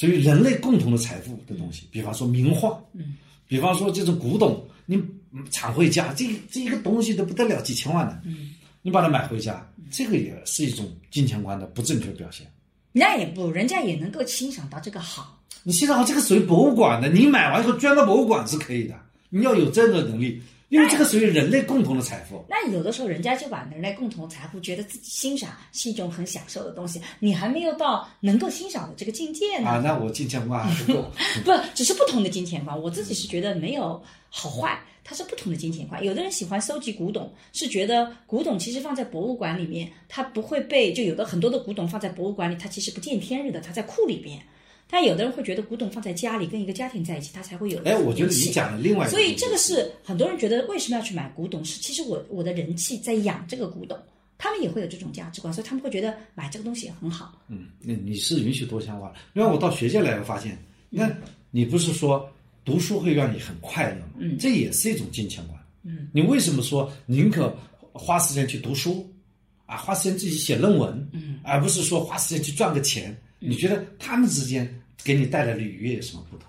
[0.00, 4.98] 属于人类共同的财富的东西，比方说名画，嗯，比方说这种古董，你
[5.50, 12.50] 产回家，这这一个东西都不得了几千万的，嗯，你把它买回家，这个也是一种金钱观的不正确表现。
[12.92, 15.38] 那也不，人家也能够欣赏到这个好。
[15.64, 18.98] 你欣赏好，这个属于博物馆的，你买完以后捐到博物馆是可以的，
[19.28, 20.40] 你要有这个能力，
[20.70, 22.42] 因为这个属于人类共同的财富。
[22.48, 29.68] 那有的时候人家就把人类共同财富觉得自己欣赏是一种很享受的东西，你还没有到能够欣赏的这个境界呢。
[29.68, 31.10] 啊， 那我金钱观还不够。
[31.44, 32.80] 不，只是不同的金钱观。
[32.80, 36.02] 我自己是觉得没有好坏，它是不同的金钱观。
[36.04, 44.40] 有的人喜欢收集古董，是觉得古董其实放在博物馆里面，它不会被就有的很多的古董放在博物馆里，它其实不见天日的，它在库里边。
[44.90, 47.80] 但有的人会觉得古董放在家里，跟一个家庭在一起，它才会有。
[47.84, 51.64] 哎，我觉得你讲的另外一个，所以这个是很多人觉得为什么要去买古董？
[51.64, 53.96] 是其实我我的人气在养这个古董，
[54.36, 57.40] 他们也会有这种价值观，所以他们会觉得买这个东西也很好。
[57.48, 59.14] 嗯，那你是允许多样化的。
[59.34, 61.08] 因为我到学界来，我发现，那，
[61.52, 62.28] 你不是说
[62.64, 64.14] 读书会让你很快乐吗？
[64.18, 65.56] 嗯这也是一种金钱观。
[65.84, 67.56] 嗯，你为什么说宁可
[67.92, 69.08] 花时间去读书，
[69.66, 73.16] 啊，花时间自己写论文，嗯，而不是说花时间去赚个钱？
[73.42, 74.68] 你觉得他们之间
[75.04, 76.46] 给你带来的愉悦有什么不同？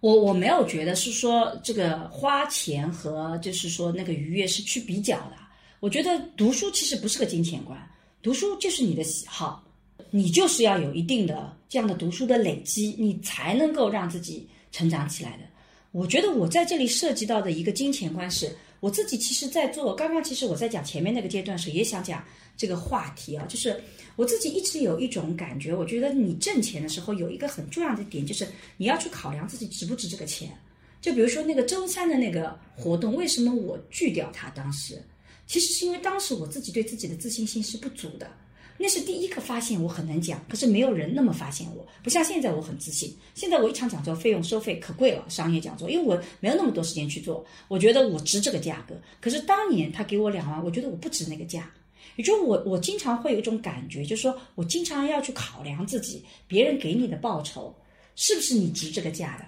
[0.00, 5.36] 我我没有觉得是说这个花钱和就是说那个愉悦是去比较的。
[5.80, 7.78] 我觉得读书其实不是个金钱观，
[8.22, 9.62] 读书就是你的喜好。
[10.10, 15.38] 你就是要有一定的这样的读书的累积，你才能够让自己成长起来的。
[15.90, 22.24] 我觉得我在这里涉及到的一个金钱观是，我自己其实，在做刚刚其实我在讲前面那个阶段时，也想讲
[22.56, 23.78] 这个话题啊，就是
[24.16, 30.50] 我自己一直有一种感觉，我觉得你挣钱的时候有一个很重要的点，就是你要去考量自己值不值这个钱。
[31.00, 34.50] 就比如说那个周三的那个活动，为什么我拒掉它？
[34.50, 35.00] 当时
[35.46, 38.28] 其实是因为当时我自己对自己的自信心是不足的。
[38.78, 43.14] 那是第一个发现我很能讲，可是没有人那么发现我，不像现在我很自信。
[43.34, 48.94] 现在我一场讲座费用收费可贵了，商业讲座，因为我没有那么多时间去做，我觉得我值这个价格。
[49.20, 51.70] 可是当年他给我两万，我觉得我不值那个价。
[52.16, 57.74] 也就我我经常会有一种感觉，就是说我经常要去考量自己，别人给你的报酬
[58.14, 59.44] 是不是你值这个价的。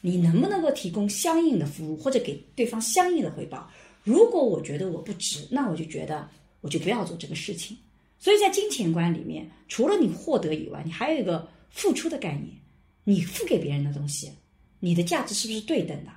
[0.00, 3.70] 你能不能够提供相应的服务，或者给对方相应的回报？
[4.02, 6.28] 如果我觉得我不值，那我就觉得
[6.60, 7.76] 我就不要做这个事情。
[8.18, 12.48] 所以在金钱观里面，除了你获得以外，你还有一个付出的概念。
[13.04, 14.30] 你付给别人的东西，
[14.78, 16.10] 你的价值是不是对等的？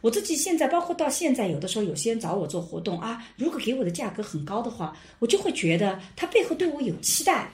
[0.00, 7.50] 我自己现在，包括到现在，有的时候有些人找我做活动啊，如果给我的价格很高的话，我就会觉得他背后对我有期待，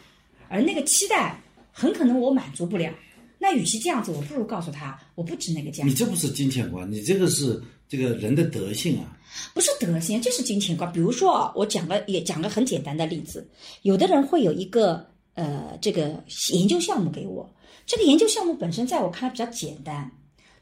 [0.49, 1.41] 而那个期待
[1.73, 2.93] 很可能我满足不了。
[3.39, 5.85] 那与其这样子，我不如告诉他，我不值那个价。
[5.85, 9.17] 你这不是金钱观，你这个是这个人的德性啊。
[9.53, 10.91] 不是德性，这是金钱观。
[10.91, 13.47] 比如说啊，我讲个也讲个很简单的例子，
[13.83, 16.25] 有的人会有一个呃这个
[16.55, 17.47] 研究项目给我，
[17.85, 20.11] 这个研究项目本身在我看来比较简单，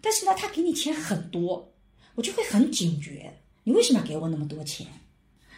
[0.05, 1.73] 但是呢，他给你钱很多，
[2.15, 3.33] 我就会很警觉，
[3.65, 4.87] 你为什么要给我那么多钱？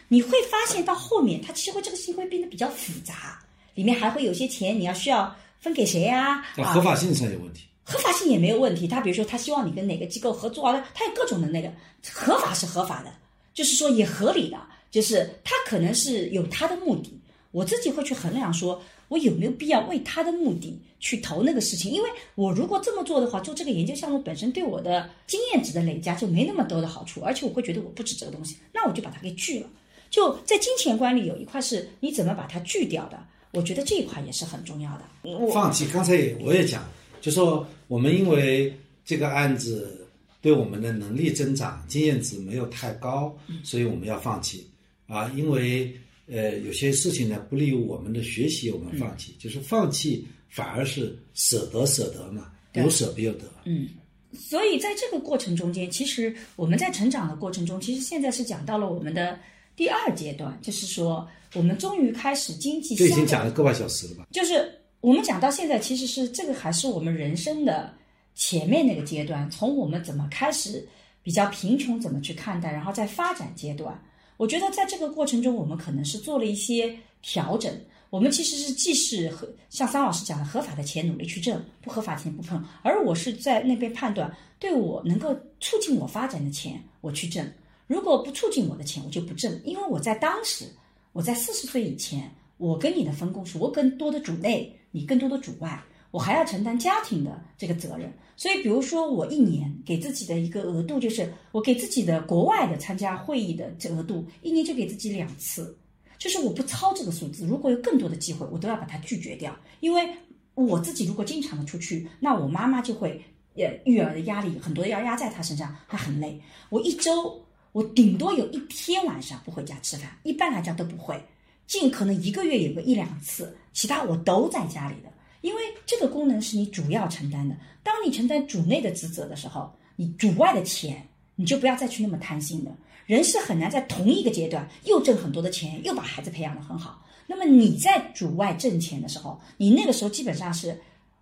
[0.07, 3.45] 你会发现到后面，他其实会这个事情会变得比较复杂，
[3.75, 5.35] 里面还会有些钱你要需要。
[5.59, 6.45] 分给谁呀？
[6.55, 8.87] 在合法性上有问题，合法性也没有问题。
[8.87, 10.87] 他比如说，他希望你跟哪个机构合作啊？
[10.93, 11.73] 他有各种的那个
[12.13, 13.11] 合法是合法的，
[13.55, 14.57] 就是说也合理的，
[14.91, 17.19] 就是他可能是有他的目的。
[17.49, 21.91] 我自己会去衡量，说我有没有必要为他的目的去投那个事情？
[21.91, 29.69] 因为我如果这么做的话，做这个研究项目本身对我的经验值的累加就没那么多的好处，而且我会觉得我不值这个东西，那我就把它给拒了。
[30.09, 33.21] 就在金钱观里有一块是你怎么把它拒掉的。
[33.51, 35.49] 我觉得这一块也是很重要的。
[35.51, 36.83] 放弃，刚才也我也讲，
[37.21, 38.71] 就说我们因为
[39.05, 40.05] 这个案子
[40.41, 44.69] 对我们的能力增长、经验值没有太高，所以我们要放弃
[45.07, 45.31] 啊。
[45.35, 45.93] 因为
[46.27, 53.45] 呃有些事情呢不利于我们的学习，我们放弃，就是放弃反而是舍得舍得嘛，有舍必有得。
[53.65, 53.87] 嗯，
[54.33, 59.39] 所以在这个过程中间，其实我们在成长的过程中，其实现在是讲到了我们的
[59.75, 61.27] 第二阶段，就是说。
[61.53, 62.93] 我们终于开始经济。
[62.93, 64.27] 这已经讲了个把小时了吧？
[64.33, 64.69] 就是
[64.99, 67.91] 我们讲到现在，其实是这个还是我们人生的
[68.35, 70.85] 前面那个阶段，从我们怎么开始
[71.23, 73.97] 比较贫穷，怎么去看待，然后在发展阶段。
[74.37, 77.73] 我觉得在这个过程中，我们可能是做了一些调整。
[78.09, 82.63] 我们其实是既是和像桑老师讲的，合法的钱努力去挣，不合法钱不碰。
[82.81, 87.43] 而我是在那边判断，对我能够促进我发展的钱，我去挣；
[87.85, 90.65] 如果不促进我的钱，我就不挣，因为我在当时。
[91.13, 98.11] 我在四十岁以前，我跟你的分工是我更多的主内，你更多的主外，我还要承担家庭的这个责任。
[98.35, 105.77] 所以，比如说我一年给自己的一个额度，就是我给自己的国外的参加会议的这额度，一年就给自己两次，
[106.17, 107.45] 就是我不超这个数字。
[107.45, 110.07] 如果有更多的机会，我都要把它拒绝掉，因为
[110.53, 113.23] 我自己如果经常的出去，那我妈妈就会
[113.55, 116.39] 呃育儿的压力很多要压在她身上，她很累。
[116.69, 117.41] 我一周。
[117.73, 121.21] 我顶多有一天晚上不回家吃饭，一般来讲都不会，
[121.67, 125.11] 尽可能一个月有个一两次，其他我都在家里的，
[125.47, 127.55] 因为这个功能是你主要承担的。
[127.81, 132.71] 当你承担主内的职责的时候，你主外的钱你就不要再去那么贪心的。
[133.05, 137.01] 人是很难在同一个阶段又挣很多的钱，又把孩子培养的很好。
[137.27, 140.77] 那么你在主外挣钱的时候，你那个时候基本上是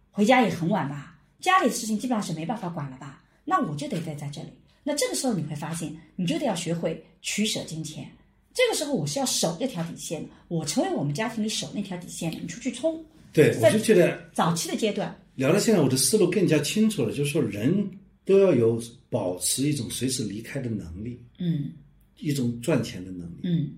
[0.09, 3.21] 回家也很晚吧，家里的事情基本上是没办法管了吧？
[3.43, 4.49] 那我就得待在这里。
[4.83, 8.09] 那这个时候你会发现，你就得要学会取舍金钱。
[8.55, 13.05] 这个时候我是要守这条底线的，我成为我们家庭里守那条底线，你出去冲。
[13.35, 15.15] 对，我就觉得早期的阶段。
[15.35, 17.87] 聊到现在，我的思路更加清楚了，就是说人
[18.23, 21.71] 都要有保持一种随时离开的能力，嗯，
[22.17, 23.69] 一种赚钱的能力，嗯。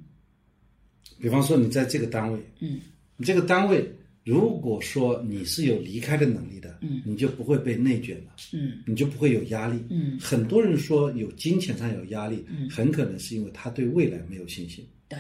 [1.20, 2.80] 比方说你在这个单位，嗯，
[3.18, 3.92] 你这个单位。
[4.24, 10.20] 如果说你是有离开的能力的，嗯，你就不会被内卷了，嗯，你就不会有压力，嗯。
[10.20, 15.18] 很多人说有金钱上有压力，嗯，很可能是因为他对未来没有信心，对，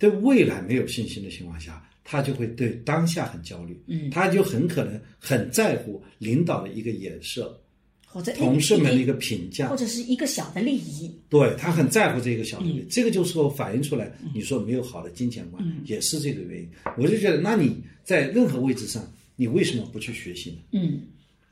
[0.00, 7.58] 对未来没有信心的情况下，他就会对当下很焦虑，嗯，他就很可能很在乎领导的一个眼色，
[8.06, 12.86] 或者同事们的一个评价或，者是一个小的利益，对他很在乎这个小利益，嗯。
[12.90, 16.68] 这个就是说反映出来，你说没有好的金钱观，也是这个原因。
[16.98, 19.02] 我就觉得，那你在任何位置上，
[19.34, 20.56] 你为什么不去学习呢？
[20.72, 21.00] 嗯。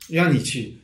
[0.07, 0.77] 让你去，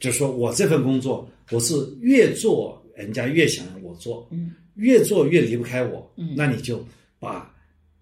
[0.00, 6.34] 就说我这份工作，我是越做人家越想让我做，嗯，越做越离不开我，嗯。
[6.36, 6.82] 那你就
[7.18, 7.51] 把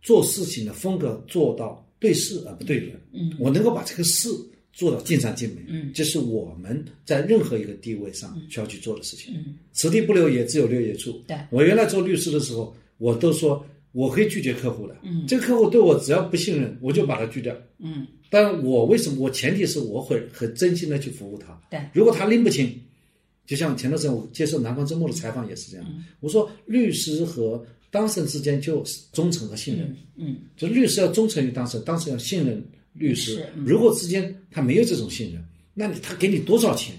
[0.02, 3.32] 做事情的风格做到对事而不对人，嗯。
[3.38, 4.28] 我能够把这个事
[4.72, 5.90] 做到尽善尽美，嗯。
[5.94, 9.34] 这是我们在任何一个地位上需要去做的事情。
[9.36, 9.54] 嗯。
[9.72, 11.22] 此地不留爷，自有留爷处。
[11.26, 11.36] 对。
[11.50, 15.26] 我原来做律师的时候，我都说我可以拒绝客户的，嗯。
[15.26, 17.54] 这个客户对我只要不信任，我就把他拒掉。
[17.78, 18.06] 嗯。
[18.30, 19.18] 但我为什么？
[19.20, 21.60] 我前提是我会很真心的去服务他。
[21.70, 21.80] 对。
[21.92, 22.72] 如果他拎不清，
[23.44, 26.04] 就像前段时间我接受南方周末的采访也是这样，嗯。
[26.20, 33.44] 我说律师和当事人之间就是忠诚和信任，嗯就律师要忠诚于当事人，当事人要信任律师。
[33.56, 35.44] 嗯如果之间他没有这种信任，
[35.74, 36.94] 那你他给你多少钱？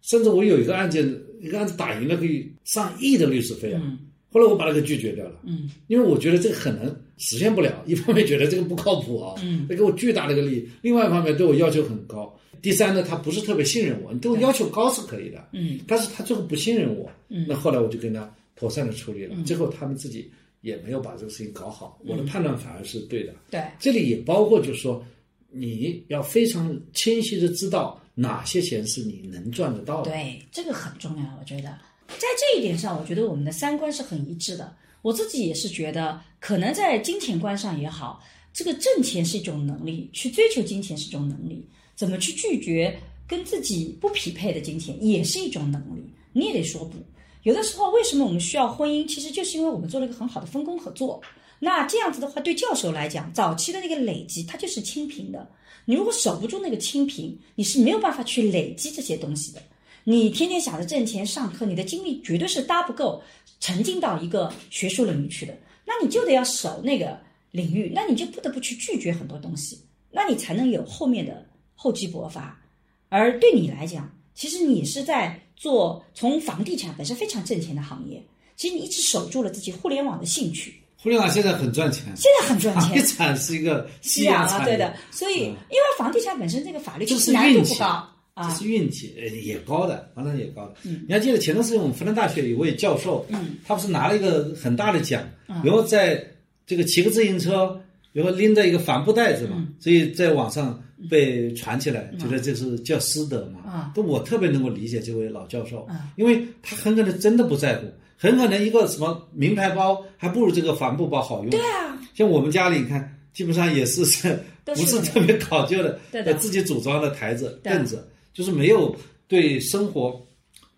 [0.00, 1.06] 甚至我有一个案件，
[1.40, 3.80] 一个案子打赢了可以上亿的律师费啊。
[3.84, 3.98] 嗯
[4.34, 6.86] 后来我把他给拒绝掉了，嗯因为我觉得这个很难
[7.18, 7.80] 实现不了。
[7.86, 12.34] 一方面觉得这个不靠谱啊，嗯，这给我巨大的一个利益；另外一方面对我要求很高。
[12.62, 19.34] 第三呢，他不是特别信任我，你对我要求高是可以的，嗯但是他最后不信任我，嗯那后来我就跟他妥善的处理了。
[19.44, 20.30] 最后他们自己
[20.60, 23.34] 也没有把这个事情搞好，我的判断反而是对的。
[23.50, 25.04] 对，这里也包括就是说，
[25.50, 30.12] 你要非常清晰的知道哪些钱是你能赚得到的。
[30.12, 31.76] 对，这个很重要，我觉得
[32.06, 34.72] 在这一点上，我觉得我们的三观是很一致的。
[35.02, 38.22] 我自己也是觉得，可能在金钱观上也好，
[38.52, 41.66] 这个挣钱是一种能力，去追求金钱是一种能力，
[41.96, 46.98] 怎么去拒绝跟自己不匹配的金钱也是一种能力，你也得说不。
[47.42, 49.06] 有的时候，为什么我们需要婚姻？
[49.06, 51.20] 其实就是因为我们做了一个很好的分工合作。
[51.58, 55.48] 那这样子的话，对教授来讲，早期的那个累积，它就是清贫的。
[55.84, 59.62] 你如果守不住那个清贫，你是没有办法去累积这些东西的。
[60.04, 63.22] 你天天想着挣钱上课，你的精力绝对是搭不够，
[63.60, 65.56] 沉浸到一个学术领域去的。
[65.84, 67.18] 那你就得要守那个
[67.50, 69.80] 领域，那你就不得不去拒绝很多东西，
[70.12, 71.44] 那你才能有后面的
[71.74, 72.60] 厚积薄发。
[73.08, 78.22] 而对你来讲，其实你是在做从房地产本身非常挣钱的行业，
[78.56, 83.00] 其实你一直守住了自己互联网的兴趣，互联网现在很赚钱，现在很赚房地。
[83.02, 90.74] 产是一个夕阳产业，对的，所以因为房地产本身这个法律就是难度不高这啊，是运气，呃，也高的，反正也高的。
[90.84, 96.24] 嗯，你还记得前段时间我们复旦大学有位教授，嗯，他不是拿了一个很大的奖，然后在
[96.66, 97.78] 这个骑个自行车，
[98.12, 99.74] 然后拎着一个帆布袋子嘛，嗯。
[99.78, 103.60] 所以在网上被传起来，觉得这是叫师德嘛。
[103.70, 103.92] 啊。
[103.94, 106.12] 都我特别能够理解这位老教授，啊。
[106.16, 107.86] 因为他很可能真的不在乎，
[108.16, 111.50] 很可能一个什么名牌包还不如这个帆布包好用。
[111.50, 118.94] 对啊，像我们家里，你看，基本上也是是不是特别考究的，对自己组装的台子、凳子，就是没有
[119.26, 120.24] 对生活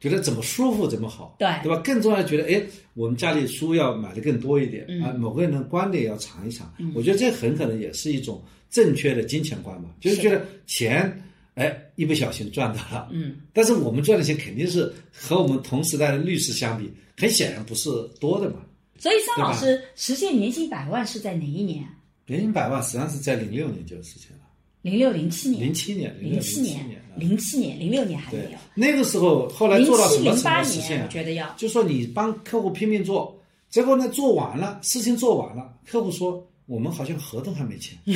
[0.05, 1.81] 觉得怎么舒服怎么好，对对吧？
[1.82, 2.62] 更重要的觉得，哎，
[2.93, 11.10] 我们家里书要买的更多一点、嗯啊，某个人的观点要尝一尝，我觉得这很可能也是一种正确的金钱观吧，就是觉得钱，
[11.55, 17.89] 哎，一不小心赚到了，嗯，但是我们赚的钱肯定是和我们同时代的律师相比，很显然不是
[18.20, 18.56] 多的嘛。
[18.98, 21.82] 所以张老师实现年薪百万是在哪一年？
[22.26, 24.43] 年薪百万实际上是在零六年就实现了。
[24.85, 31.09] 零六零七年，零七年，零七七年零七年，零六年还没有，，那个时候后来做到什么程度实现啊？
[31.11, 31.51] 觉得要。
[31.56, 33.35] 就说你帮客户拼命做，
[33.70, 37.97] 结果呢做完了，事情做完了，客户说我们好像合同还没签，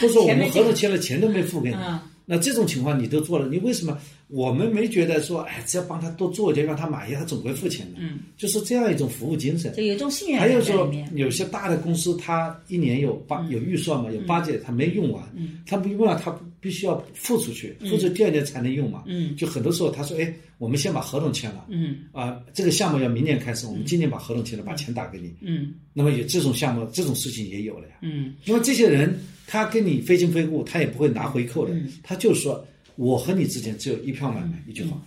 [0.00, 1.76] 或者说我们合同签了，钱都没付给你。
[1.76, 8.00] 嗯那这种情况你都做了，你为什么我们没觉得说，哎，只要帮他多做一点，让他满意，他总会付钱的？
[8.00, 9.72] 嗯，就是这样一种服务精神。
[9.72, 19.04] 就有一种信任还有说有些大的公司，他一年有八有预算嘛，有八届，它没用完，嗯它不用完，他必须要付出去，付出第二年才能用嘛。
[19.06, 25.32] 嗯就很多时候他说，哎，我们先把合同签了，嗯啊，这个项目要明年开始，我们今年把合同签了，把钱打给你。
[25.40, 27.94] 嗯那么有这种项目，这种事情也有了呀。
[28.02, 29.18] 嗯那么这些人，
[29.50, 31.90] 他跟你非亲非故，他也不会拿回扣的，嗯。
[32.02, 32.62] 他就说，
[32.96, 35.00] 我和你之间只有一票买卖，一句话。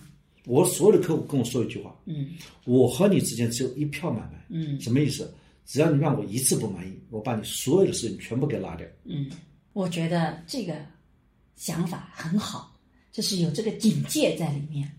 [0.46, 2.30] 我所有的客户跟我说一句话，嗯。
[2.64, 4.80] 我和你之间只有一票买卖，嗯。
[4.80, 5.32] 什么意思？
[5.64, 8.84] 只要你让我一次不满意，我把你所有的事情全部给拉掉。
[9.04, 9.30] 嗯，
[9.74, 10.74] 我觉得这个
[11.54, 12.76] 想法很好，
[13.12, 14.90] 就是有这个警戒在里面。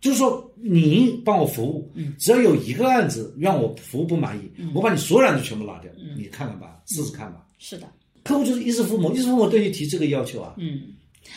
[0.00, 2.14] 就是说，你帮我服务，嗯。
[2.20, 6.16] 只要有一个案子让我服务不满意，我把你所有案子全部拉掉，嗯。
[6.16, 7.44] 你看看吧，试试看吧。
[7.58, 7.92] 是的，
[8.24, 10.82] 客户就是衣食父母，衣食父母对你提这个要求啊，嗯。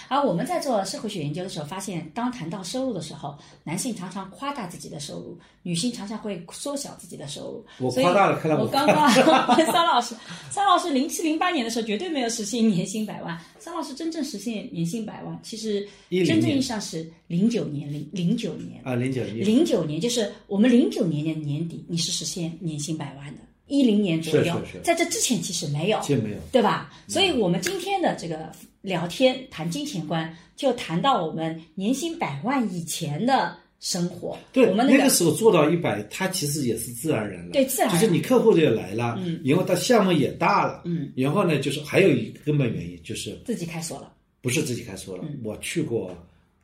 [0.08, 7.66] 而我们在做社会学研究的时候，发现当谈到收入的时候，男性常常夸大自己的收入，女性常常会缩小自己的收入。
[7.80, 8.96] 我夸大了看来我我刚刚
[9.56, 10.16] 问桑老师，
[10.50, 15.88] 桑老师零七零八年的时候绝对没有实现年薪百万，桑老师真正实现年薪百万，其实
[16.26, 18.82] 真正意义上是零九年零零九年。
[18.84, 19.46] 啊，零九年。
[19.46, 24.80] 零九年就是我们零九年的年底，你是实现年薪百万的，一零年左右，是是是。
[24.84, 26.38] 在这之前其实没有，其实没有。
[26.52, 26.94] 对吧？
[27.08, 28.52] 所以我们今天的这个
[28.82, 37.52] 聊天谈金钱观，就谈到我们年薪百万以前的生活，对，我们个那个时候做到一百，它其实也是自然而然了。
[37.52, 44.12] 对自然就是你客户也来了，嗯，然后他项目也大了，嗯，然后呢，就是还有一个根本原因就是自己开锁了。
[44.42, 45.40] 不是自己开锁了，嗯。
[45.44, 46.16] 我去过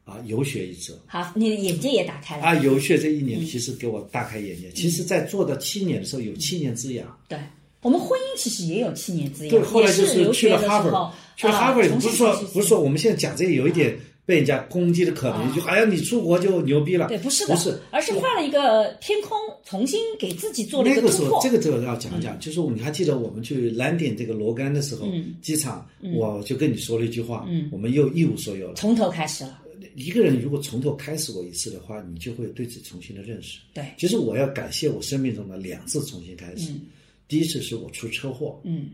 [0.03, 0.99] 啊游学一次。
[1.05, 2.43] 好，你的眼界也打开了。
[2.43, 4.69] 啊，游学这一嗯年其实给我大开眼界。
[4.71, 7.17] 其实，在做的七年的时候，有七年之痒。
[7.27, 7.37] 对，
[7.81, 17.07] 我们婚姻其实也有七年之痒，对，后来就是留去了哈佛候，，去了哈佛，啊不是说不是说我们现在讲这个有一点被人家攻击的可能，啊就好像你出国就牛逼了。
[17.07, 21.39] 对，不是的，不是，而是换了一个天空，重新给自己做了一那个时候，突破。
[21.43, 28.75] 这个就要讲讲，就是你还记得我们去蓝点这个罗甘的时候，嗯机场，我就跟你说了一句话，嗯我们又一无所有了。
[28.75, 29.59] 从头开始了，
[29.95, 33.59] 一个人如果从头开始过一次的话，你就会对此重新的认识。
[33.73, 36.81] 对，其实我要感谢我生命中的两次重新开始，嗯。
[37.27, 38.89] 第一次是我出车祸，嗯，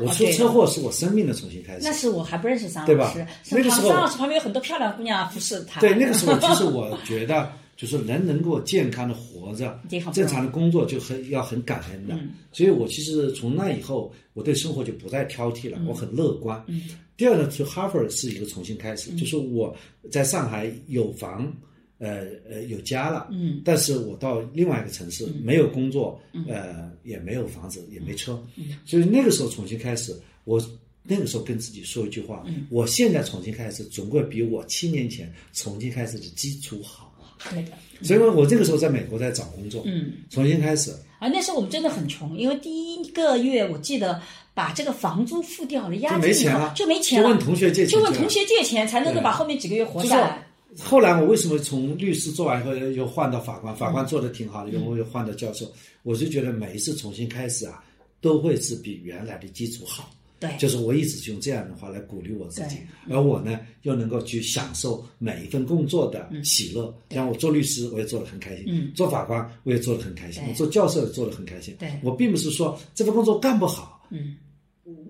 [0.00, 1.80] 我出车祸是我生命的重新开始。
[1.84, 1.92] 那。
[1.92, 3.04] 是我还不认识桑对吧？
[3.04, 5.80] 老师，那个时候张老师旁边有很多漂亮姑娘服侍他。
[5.80, 9.80] 对，那个时候其 实我觉得，就是人能够健康的活着
[10.12, 12.14] 正常的工作就很要很感恩的。
[12.16, 12.30] 嗯。
[12.52, 16.62] 所以我其实从那以后，我对生活就不再挑剔了，我很乐观。
[16.66, 16.82] 嗯
[17.16, 19.76] 第二呢，去哈佛是一个重新开始，就是我
[20.10, 21.52] 在上海有房。
[21.98, 28.76] 呃呃，有家了，嗯，但是我到另外一个城市，没有工作，呃，也没有房子，也没车，嗯。
[28.84, 30.14] 所以那个时候重新开始，
[30.44, 30.62] 我
[31.02, 32.66] 那个时候跟自己说一句话，嗯。
[32.68, 37.14] 我现在重新开始，总归比我七年前重新开始的基础好。
[37.50, 37.72] 对的，
[38.02, 44.20] 所以说我这个时候在美国在找工作，嗯，重新开始，啊那时候我们真的很穷，因为第一个月我记得
[44.56, 50.42] 把这个房租付掉了，押就金以后没钱了，就没钱了，就问同学借钱，就问同学借钱才能够把后面几个月活下来。
[50.80, 53.76] 后来我为什么从律师做完以后又换到法官？
[53.76, 55.70] 法官做的挺好的，然后又换到教授，
[56.04, 57.84] 我就觉得每一次重新开始啊，
[58.22, 60.10] 都会是比原来的基础好。
[60.40, 62.76] 对，就是我一直用这样的话来鼓励我自己，
[63.10, 66.94] 而我呢又能够去享受每一份工作的喜乐。
[67.10, 71.76] 像我做律师，我也做得很开心；嗯做法官，我也做得很开心；我做教授也做得很开心。
[71.78, 74.36] 对我并不是说这份工作干不好，嗯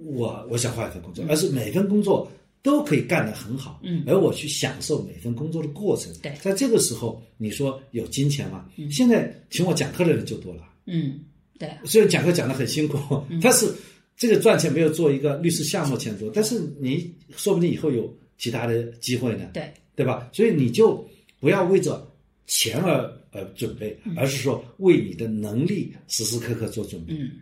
[0.07, 2.31] 我我想换一份工作，而是每份工作
[2.62, 4.05] 都可以干得很好，嗯。
[4.07, 6.12] 而我去享受每份工作的过程。
[6.23, 6.33] 对。
[6.41, 8.66] 在这个时候，你说有金钱吗？
[8.91, 11.20] 现在请我讲课的人就多了，嗯，
[11.59, 12.99] 对，虽然讲课讲得很辛苦，
[13.43, 13.73] 但是
[14.16, 20.28] 这个赚钱没有做一个律师项目钱多，但是你说不定以后有其他的机会呢，对，对吧？
[20.33, 21.07] 所以你就
[21.41, 22.07] 不要为着
[22.47, 27.12] 钱而呃准备，而是说为你的能力时时刻刻做准备。
[27.12, 27.32] 嗯，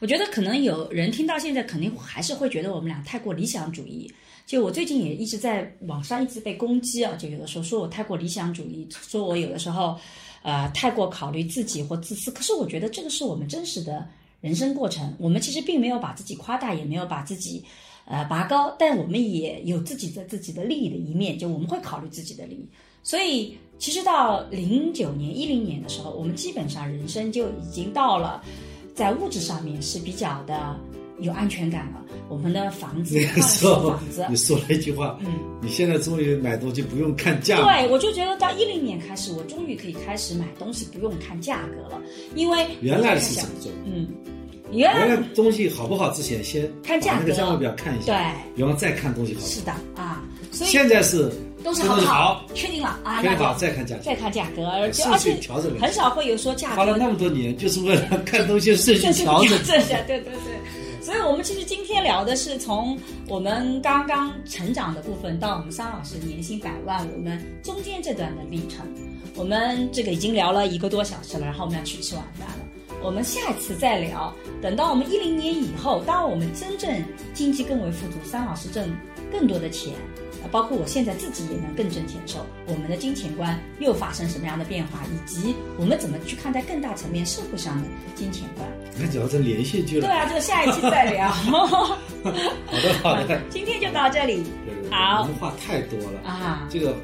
[0.00, 4.12] 我觉得可能有人听到现在，肯定还是会觉得我们俩太过理想主义。
[4.44, 9.98] 就我最近也一直在网上一直被攻击啊，就有的时候说我太过理想主义，说我有的时候，
[10.42, 12.30] 呃，太过考虑自己或自私。
[12.30, 14.06] 可是我觉得这个是我们真实的
[14.40, 17.64] 人生过程，我们其实并没有把自己夸大，也没有把自己。
[18.06, 22.68] 呃，拔高，但我们也有自己的自己的利益的一面，就我们会考虑自己的利益。
[23.02, 28.42] 所以，其实到零九年、一零年的时候，我们基本上人生就已经到了
[28.94, 30.76] 在物质上面是比较的
[31.20, 32.02] 有安全感了。
[32.28, 42.02] 我们的房子，你说房子，你说了一句话，嗯，你现在终于买东西不用看价格，对，我就觉得到一零年开始，我终于可以开始买东西不用看价格了，
[42.34, 43.70] 因为原来是怎么做？
[43.84, 44.08] 嗯，
[44.72, 49.52] 原原来来东西好不好之前先看价格那个价目表看一下，对，然后再看东西好不好。
[49.52, 51.30] 是的啊，所以现在是
[51.62, 54.02] 都是这东西好好好，确定了啊，确定好再看价格。
[54.02, 59.58] 再看价格，而且调整很少会有说价格花了那么多年，就是为了看东西顺序顺序调整。
[59.64, 60.56] 这下，对对对。
[61.00, 62.98] 所以，我们其实今天聊的是从
[63.28, 68.84] 我们刚刚成长的部分到我们桑老师年薪百万，我们中间这段的历程。
[69.36, 72.64] 我们这个已经聊了一个多小时了，然后我们要去吃晚饭了。
[73.06, 74.34] 我们下一次再聊。
[74.60, 76.90] 等到我们一零年以后，当我们真正
[77.32, 78.90] 经济更为富足，桑老师挣
[79.30, 79.92] 更多的钱，
[80.50, 88.68] 包括我现在自己也能更挣钱的时候，我们的金钱观又发生什么样的变化，以及我们怎么去看待更大层面社会上的金钱观。
[88.98, 90.08] 那聊成连续剧了。
[90.08, 91.28] 对啊，就下一期再聊。
[91.28, 91.66] 好
[92.26, 92.32] 好
[92.72, 93.40] 的，好的。
[93.50, 96.28] 今天就到这里对对对好我们话太多了。
[96.28, 96.66] 啊。
[96.68, 96.96] 这个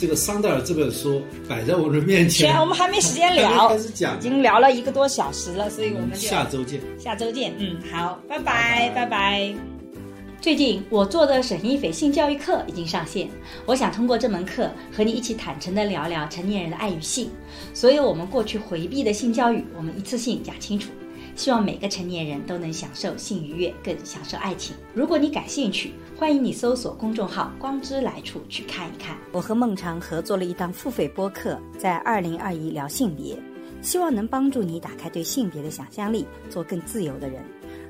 [0.00, 6.80] 这个桑德尔这本书摆在我的面前，行，我们还没时间聊，开始讲已经聊了一个多小时了，所以我们就下周见。
[6.98, 7.52] 下周见。
[7.58, 9.54] 嗯，好，拜拜，拜拜
[10.40, 13.28] 最近我做的沈一斐性教育课已经上线，
[13.66, 17.28] 我想通过这门课和你一起坦诚地聊聊成年人的爱与性，
[17.74, 20.88] 所有我们过去回避的性教育，我们一次性讲清楚。
[21.36, 24.76] 希望每个成年人都能享受性愉悦，更享受爱情。
[24.94, 29.16] 如果你感兴趣，欢迎你搜索公众号“光之来处”去看一看。
[29.32, 33.38] 我和孟常合作了一档付费播客，在二零二一聊性别，
[33.80, 37.42] 希望能帮助你打开对性别的想象力，做更自由的人。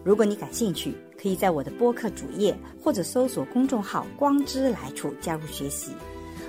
[0.05, 5.91] 如果你感兴趣，可以在我的播客主页或者搜索公众号“光之来处”加入学习。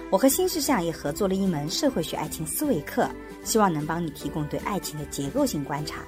[0.09, 3.09] 我和新世相也合作了一门社会学爱情思维课，
[3.43, 6.01] 希望能帮你提供对爱情的结构性观察。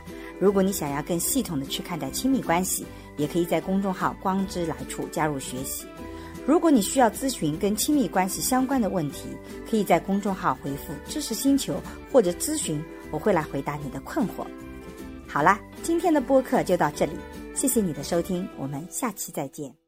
[0.44, 5.86] 如果你想要更系统的去看待亲密关系，也可以在公众号“光之来处”加入学习。
[6.46, 9.30] 如果你需要咨询跟亲密关系相关的问题，
[9.72, 14.46] 可以在公众号回复“知识星球”或者咨询，我会来回答你的困惑。
[15.26, 17.14] 好啦，今天的播客就到这里，
[17.56, 19.83] 谢谢你的收听，我们下期再见。